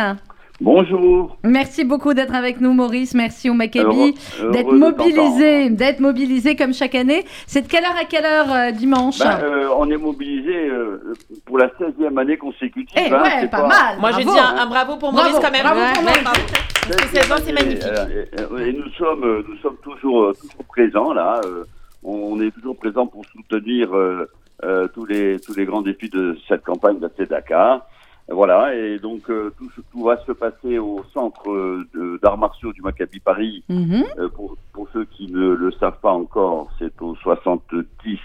[0.60, 1.36] Bonjour.
[1.44, 3.14] Merci beaucoup d'être avec nous, Maurice.
[3.14, 4.14] Merci au Maccabi
[4.52, 7.24] d'être mobilisé, d'être mobilisé comme chaque année.
[7.46, 11.14] C'est de quelle heure à quelle heure euh, dimanche Ben, euh, on est mobilisé euh,
[11.46, 12.88] pour la 16e année consécutive.
[12.96, 13.98] Eh hein, ouais, pas mal.
[14.00, 14.32] Moi, je bravo.
[14.32, 15.62] dis un, un bravo pour Bravo, Maurice quand même.
[15.62, 16.24] bravo pour Ouais, Maurice.
[16.24, 16.40] bravo.
[16.88, 17.84] Parce que 16 ans, c'est magnifique.
[17.86, 21.40] Et, et- et nous sommes, euh, nous sommes toujours, euh, toujours présents là.
[21.44, 21.64] euh,
[22.02, 24.28] on est toujours présents pour soutenir euh,
[24.64, 27.86] euh, tous les tous les grands défis de cette campagne de Tzedaka.
[28.30, 29.54] Voilà, et donc euh,
[29.90, 33.64] tout, va se passer au centre euh, d'arts martiaux du Maccabi Paris.
[33.70, 34.04] Mhm.
[34.18, 38.18] Euh, pour, pour ceux qui ne le savent pas encore, c'est au 70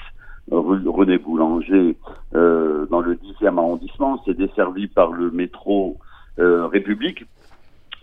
[0.51, 1.95] rue René Boulanger,
[2.35, 4.21] euh, dans le 10e arrondissement.
[4.25, 5.97] C'est desservi par le métro
[6.39, 7.23] euh, République.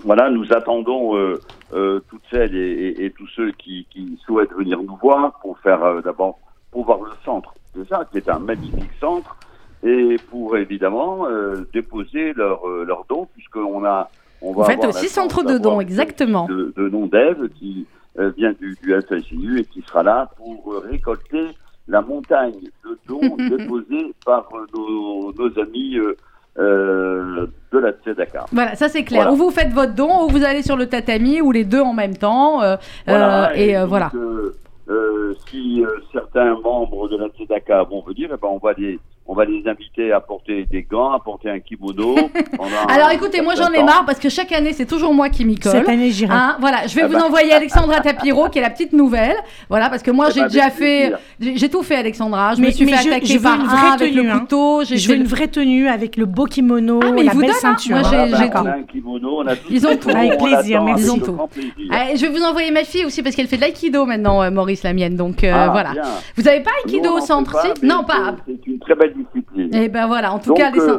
[0.03, 1.43] Voilà, nous attendons euh,
[1.73, 5.59] euh, toutes celles et, et- et tous ceux qui, qui souhaitent venir nous voir pour
[5.59, 6.39] faire euh, d'abord
[6.73, 9.37] pour voir le centre déjà, qui est un magnifique centre,
[9.83, 14.11] et pour évidemment euh, déposer leurs euh, leurs dons, puisqu'on a
[14.43, 16.47] on va Vous faites aussi centre de dons, exactement.
[16.47, 17.87] de, de nom d'Ève qui
[18.19, 21.47] euh, vient du, du FSU et qui sera là pour euh, récolter
[21.89, 22.55] la montagne
[22.85, 26.17] de dons déposés par euh, nos, nos amis euh,
[26.59, 28.47] euh, de la Tzedaka.
[28.53, 29.21] Voilà, ça c'est clair.
[29.23, 29.33] Voilà.
[29.33, 31.93] Ou vous faites votre don, ou vous allez sur le tatami, ou les deux en
[31.93, 32.63] même temps.
[32.63, 32.77] euh,
[33.07, 34.11] Voilà, euh, et euh, donc, voilà.
[34.15, 34.55] euh,
[34.89, 38.99] euh, si euh, certains membres de la Tzedaka vont venir, eh ben, on va les
[39.33, 42.17] on va les inviter à porter des gants, à porter un kimono.
[42.89, 45.45] Alors un écoutez, moi j'en ai marre parce que chaque année c'est toujours moi qui
[45.45, 45.71] m'y colle.
[45.71, 46.35] Cette année, j'irai.
[46.35, 47.27] Hein, voilà, je vais Ah vous bah.
[47.27, 49.37] envoyer Alexandra Tapiro qui est la petite nouvelle.
[49.69, 52.57] Voilà, parce que moi j'ai déjà fait, j'ai tout fait Alexandra.
[52.57, 54.31] Je me suis mais fait je- attaquer je par une un vraie avec tenue, le
[54.33, 54.39] hein.
[54.41, 54.83] couteau.
[54.85, 57.41] j'ai Je veux une vraie tenue avec le beau kimono, Ah, mais la ils vous
[57.41, 57.77] belle donnent, hein.
[57.79, 57.99] ceinture.
[57.99, 58.87] Moi, j'ai- Voilà, tout.
[58.93, 60.09] kimono, on a Ils ont tout.
[60.11, 61.05] Avec plaisir, merci.
[61.05, 61.39] Ils ont tout.
[61.57, 64.51] Eh, je vais vous envoyer ma fille aussi parce qu'elle fait de l'aïkido maintenant, euh,
[64.51, 65.15] Maurice, la mienne.
[65.15, 65.93] Donc euh, Ah, voilà.
[66.37, 68.35] Vous avez pas aïkido au centre Non, pas.
[68.47, 69.71] c'est- C'est une très belle discipline.
[69.75, 70.99] Eh ben voilà, en tout Donc, cas, les euh,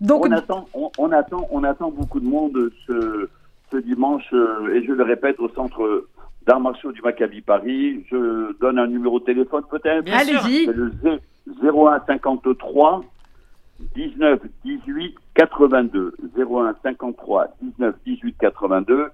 [0.00, 3.28] donc on attend, on, on attend, on attend beaucoup de monde ce,
[3.70, 6.06] ce dimanche, euh, et je le répète, au centre
[6.46, 8.04] d'arts martiaux du Maccabi Paris.
[8.10, 10.04] Je donne un numéro de téléphone peut-être.
[10.04, 10.40] Bien sûr.
[10.44, 10.64] allez-y.
[10.66, 11.20] C'est le zé-
[11.62, 13.02] 01 53
[13.96, 16.14] 19 18 82.
[16.36, 19.06] 01 53 19 18 82.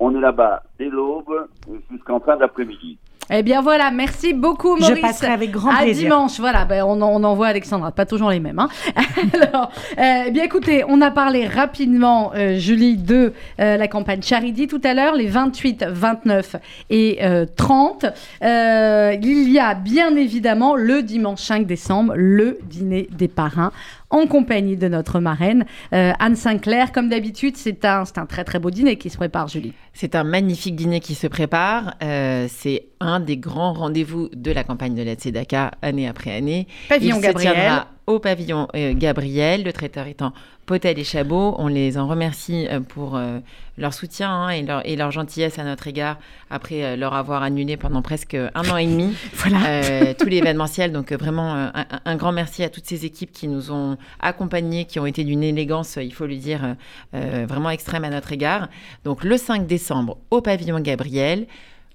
[0.00, 1.46] On est là-bas dès l'aube
[1.90, 2.98] jusqu'en fin d'après-midi.
[3.30, 4.96] Eh bien voilà, merci beaucoup Maurice.
[4.96, 6.04] Je passerai avec grand à plaisir.
[6.04, 8.58] dimanche, voilà, ben, on, en- on envoie Alexandra, pas toujours les mêmes.
[8.58, 8.68] Hein.
[9.32, 14.22] Alors, euh, eh bien écoutez, on a parlé rapidement, euh, Julie, de euh, la campagne
[14.22, 16.56] Charity tout à l'heure, les 28, 29
[16.90, 18.04] et euh, 30.
[18.42, 23.72] Euh, il y a bien évidemment le dimanche 5 décembre, le dîner des parrains
[24.14, 26.92] en compagnie de notre marraine euh, Anne Sinclair.
[26.92, 29.72] Comme d'habitude, c'est un, un très très beau dîner qui se prépare, Julie.
[29.92, 31.94] C'est un magnifique dîner qui se prépare.
[32.02, 36.66] Euh, c'est un des grands rendez-vous de la campagne de la Tzedaka année après année.
[36.88, 37.52] Pavillon Il Gabriel.
[37.52, 40.32] se tiendra au pavillon euh, Gabriel, le traiteur étant
[40.66, 41.54] Potel et Chabot.
[41.58, 43.38] On les en remercie euh, pour euh,
[43.76, 46.18] leur soutien hein, et, leur, et leur gentillesse à notre égard
[46.50, 49.66] après leur avoir annulé pendant presque un an et demi Voilà.
[49.66, 50.92] euh, tout l'événementiel.
[50.92, 51.72] Donc vraiment un,
[52.04, 55.42] un grand merci à toutes ces équipes qui nous ont accompagnés, qui ont été d'une
[55.42, 56.76] élégance, il faut le dire,
[57.14, 58.68] euh, vraiment extrême à notre égard.
[59.04, 61.46] Donc le 5 décembre au pavillon Gabriel,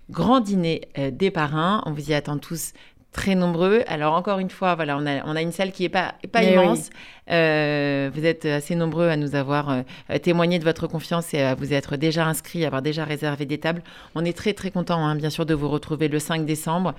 [0.10, 0.82] grand dîner
[1.12, 1.82] des parrains.
[1.86, 2.74] On vous y attend tous
[3.12, 3.84] très nombreux.
[3.88, 6.42] Alors encore une fois, voilà, on a, on a une salle qui est pas, pas
[6.42, 6.90] Mais immense.
[7.30, 11.56] Euh, vous êtes assez nombreux à nous avoir euh, témoigné de votre confiance et à
[11.56, 13.84] vous être déjà inscrits, à avoir déjà réservé des tables.
[14.16, 16.94] On est très très content, hein, bien sûr, de vous retrouver le 5 décembre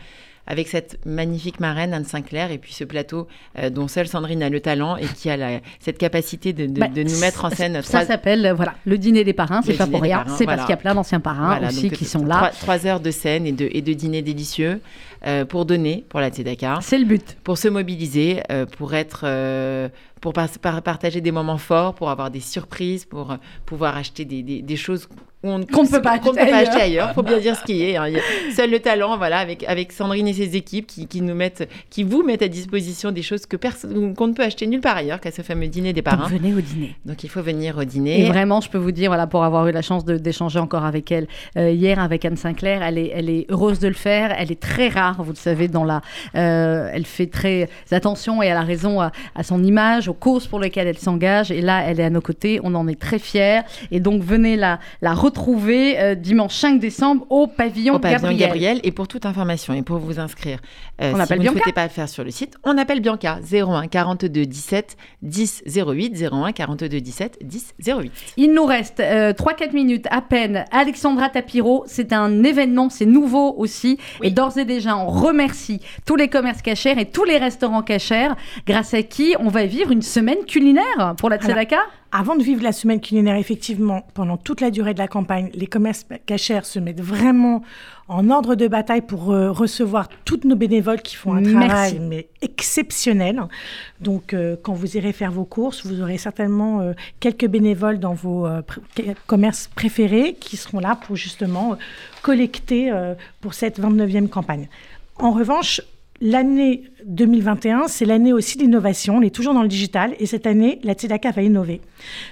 [0.46, 3.28] avec cette magnifique marraine Anne Sinclair et puis ce plateau
[3.58, 6.80] euh, dont seule Sandrine a le talent et qui a la- cette capacité de, de-
[6.80, 7.80] Bah, de nous mettre en scène.
[7.82, 9.62] Ça s'appelle euh, voilà le dîner des parrains.
[9.62, 10.24] C'est pas pour rien.
[10.28, 10.56] C'est voilà.
[10.56, 12.50] parce qu'il y a plein d'anciens parrains Voilà, aussi donc, qui euh, sont là.
[12.60, 14.80] trois heures de scène et de, et de dîner délicieux
[15.26, 17.36] euh, pour donner pour la Tzedaka, C'est le but.
[17.44, 19.24] pour se mobiliser, euh, pour être,
[20.20, 23.36] pour par- par- partager des moments forts, pour avoir des surprises, pour
[23.66, 25.08] pouvoir acheter des, des- des choses
[25.42, 26.58] on- Qu'on ne peut pas acheter peut pas ailleurs.
[26.68, 27.14] acheter ailleurs.
[27.14, 27.96] Faut bien dire ce qui est.
[27.96, 28.06] hein.
[28.08, 28.20] Il y a
[28.54, 32.02] Seul le talent, voilà, avec avec Sandrine et ses équipes qui, qui nous mettent, qui
[32.02, 35.20] vous mettent à disposition des choses que personne, qu'on ne peut acheter nulle part ailleurs
[35.20, 36.28] qu'à ce fameux dîner des Donc parrains.
[36.28, 36.94] venez au dîner.
[37.06, 38.24] Donc il faut venir au Et dîner.
[38.28, 41.26] vraiment, je peux vous dire, voilà, pour avoir eu la chance d'échanger encore avec elle
[41.56, 44.34] euh, hier avec Anne Sinclair, elle est, elle est heureuse de le faire.
[44.38, 46.02] Elle est très rare, vous le savez, dans la,
[46.34, 50.46] euh, elle fait très attention et elle a raison à, à son image, aux causes
[50.46, 51.50] pour lesquelles elle s'engage.
[51.50, 52.60] Et là, elle est à nos côtés.
[52.62, 53.60] On en est très fiers.
[53.90, 58.38] Et donc venez la, la retrouver euh, dimanche 5 décembre au pavillon, au pavillon Gabriel.
[58.38, 58.80] Gabriel.
[58.84, 60.58] Et pour toute information et pour vous inscrire,
[61.00, 62.76] euh, On si appelle vous ne Bianca souhaitez pas le faire sur le site, on
[62.76, 68.12] appelle Bianca 01 42 17 10 08 01 42 17 10 08.
[68.36, 70.64] Il nous reste 3-4 minutes à peine.
[70.70, 73.98] Alexandra Tapiro, c'est un événement, c'est nouveau aussi.
[74.20, 74.28] Oui.
[74.28, 78.34] Et d'ores et déjà, on remercie tous les commerces cachers et tous les restaurants cachers,
[78.66, 81.78] grâce à qui on va vivre une semaine culinaire pour la Tzedaka?
[82.12, 85.19] Avant de vivre la semaine culinaire, effectivement, pendant toute la durée de la campagne,
[85.54, 87.62] les commerces cachers se mettent vraiment
[88.08, 92.28] en ordre de bataille pour euh, recevoir toutes nos bénévoles qui font un travail mais
[92.42, 93.40] exceptionnel.
[94.00, 98.14] Donc, euh, quand vous irez faire vos courses, vous aurez certainement euh, quelques bénévoles dans
[98.14, 98.48] vos
[99.26, 101.76] commerces préférés qui seront là pour justement
[102.22, 102.92] collecter
[103.40, 104.68] pour cette 29e campagne.
[105.16, 105.80] En revanche,
[106.22, 109.16] L'année 2021, c'est l'année aussi d'innovation.
[109.16, 111.80] On est toujours dans le digital et cette année, la Tzedaka va innover.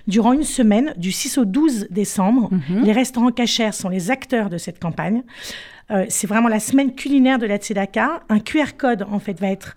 [0.06, 2.84] Durant une semaine, du 6 au 12 décembre, mhm.
[2.84, 5.22] les restaurants cachers sont les acteurs de cette campagne.
[5.90, 8.24] Euh, c'est vraiment la semaine culinaire de la Tzedaka.
[8.28, 9.74] Un QR code, en fait, va être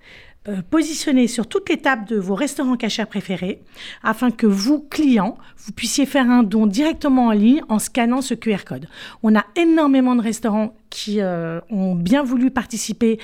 [0.50, 3.62] euh, positionné sur toutes les tables de vos restaurants cachers préférés
[4.02, 8.34] afin que vous, clients, vous puissiez faire un don directement en ligne en scannant ce
[8.34, 8.88] QR code.
[9.22, 13.20] On a énormément de restaurants qui euh, ont bien voulu participer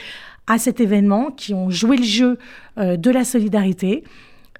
[0.48, 2.40] à cet événement, qui ont joué le jeu
[2.78, 4.04] euh, de la solidarité.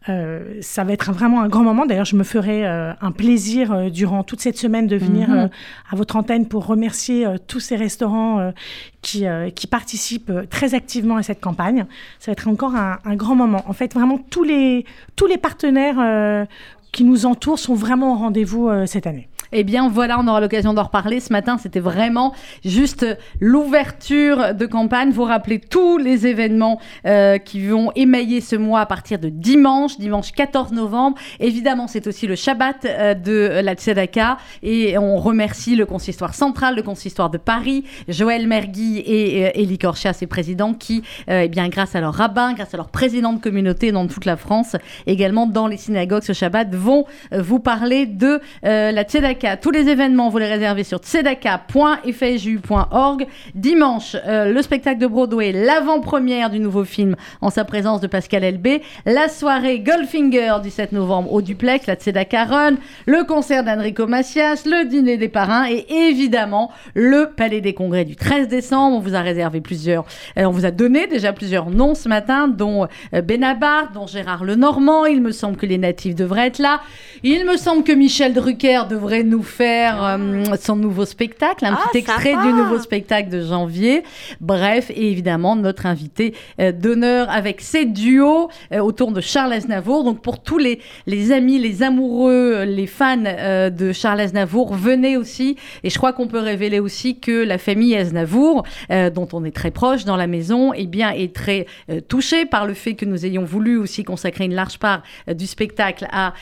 [0.10, 1.86] Euh, ça va être vraiment un grand moment.
[1.86, 5.50] D'ailleurs, je me ferai euh, un plaisir durant toute cette semaine de venir mhm.
[5.92, 8.54] à votre antenne pour remercier tous ces restaurants
[9.02, 9.26] qui,
[9.56, 11.86] qui, participent très activement à cette campagne.
[12.20, 13.64] Ça va être encore un, un grand moment.
[13.68, 14.86] En fait, vraiment, tous les,
[15.18, 16.48] tous les partenaires
[16.94, 19.28] qui nous entourent sont vraiment au rendez-vous cette année.
[19.52, 21.20] Eh bien voilà, on aura l'occasion d'en reparler.
[21.20, 22.34] Ce matin, c'était vraiment
[22.66, 23.06] juste
[23.40, 25.12] l'ouverture de campagne.
[25.12, 29.98] Vous rappelez tous les événements euh, qui vont émailler ce mois à partir de dimanche,
[29.98, 31.18] dimanche 14 novembre.
[31.40, 34.38] Évidemment, c'est aussi le Shabbat euh, de la Tzedaka.
[34.64, 39.78] Et on remercie le consistoire central, le consistoire de Paris, Joël Mergui et euh, Elie
[39.78, 43.40] Korcha, ses présidents, qui, eh bien, grâce à leurs rabbins, grâce à leurs présidents de
[43.40, 44.76] communauté dans toute la France,
[45.06, 50.30] également dans les synagogues ce Shabbat, vont vous parler de la Tzedaka tous les événements,
[50.30, 53.28] vous les réservez sur tzedaka.fju.org.
[53.56, 58.44] Dimanche, euh, le spectacle de Broadway, l'avant-première du nouveau film en sa présence de Pascal
[58.44, 58.82] Elbé.
[59.06, 62.76] La soirée Goldfinger, 17 novembre, au Duplex, la Tzedaka Run.
[63.06, 68.16] Le concert d'Enrico Macias, le dîner des parrains et évidemment le Palais des Congrès du
[68.16, 68.98] 13 décembre.
[68.98, 70.06] On vous a réservé plusieurs,
[70.38, 74.44] euh, on vous a donné déjà plusieurs noms ce matin, dont euh, Benabar, dont Gérard
[74.44, 75.06] Lenormand.
[75.06, 76.82] Il me semble que les natifs devraient être là.
[77.24, 81.88] Il me semble que Michel Drucker devrait nous faire euh, son nouveau spectacle, un ah,
[81.88, 84.04] petit extrait du nouveau spectacle de janvier.
[84.42, 90.04] Bref, et évidemment, notre invité euh, d'honneur avec ses duos euh, autour de Charles Aznavour.
[90.04, 95.58] Donc, pour tous les, les amis, les amoureux, les fans de Charles Aznavour, venez aussi.
[95.84, 99.72] Et je crois qu'on peut révéler aussi que la famille Aznavour, dont on est très
[99.72, 101.66] proche dans la maison, eh bien, est très
[102.08, 106.08] touchée par le fait que nous ayons voulu aussi consacrer une large part du spectacle
[106.12, 106.34] à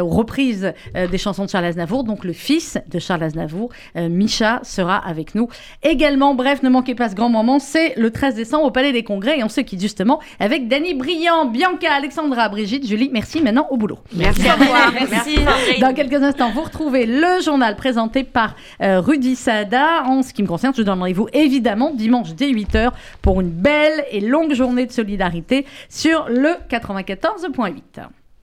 [0.00, 4.96] reprise des chansons de Charles Aznavour donc le fils de Charles Aznavour, euh, Micha, sera
[4.96, 5.48] avec nous
[5.82, 6.34] également.
[6.34, 9.38] Bref, ne manquez pas ce grand moment, c'est le 13 décembre au Palais des Congrès
[9.38, 13.10] et on se quitte justement avec Dany Briand, Bianca, Alexandra, Brigitte, Julie.
[13.12, 13.98] Merci maintenant au boulot.
[14.14, 14.92] Merci à toi.
[15.10, 15.38] Merci.
[15.80, 20.04] Dans quelques instants, vous retrouvez le journal présenté par euh, Rudy Saada.
[20.04, 22.90] En ce qui me concerne, je donne rendez-vous évidemment dimanche dès 8h
[23.20, 28.21] pour une belle et longue journée de solidarité sur le 94.8.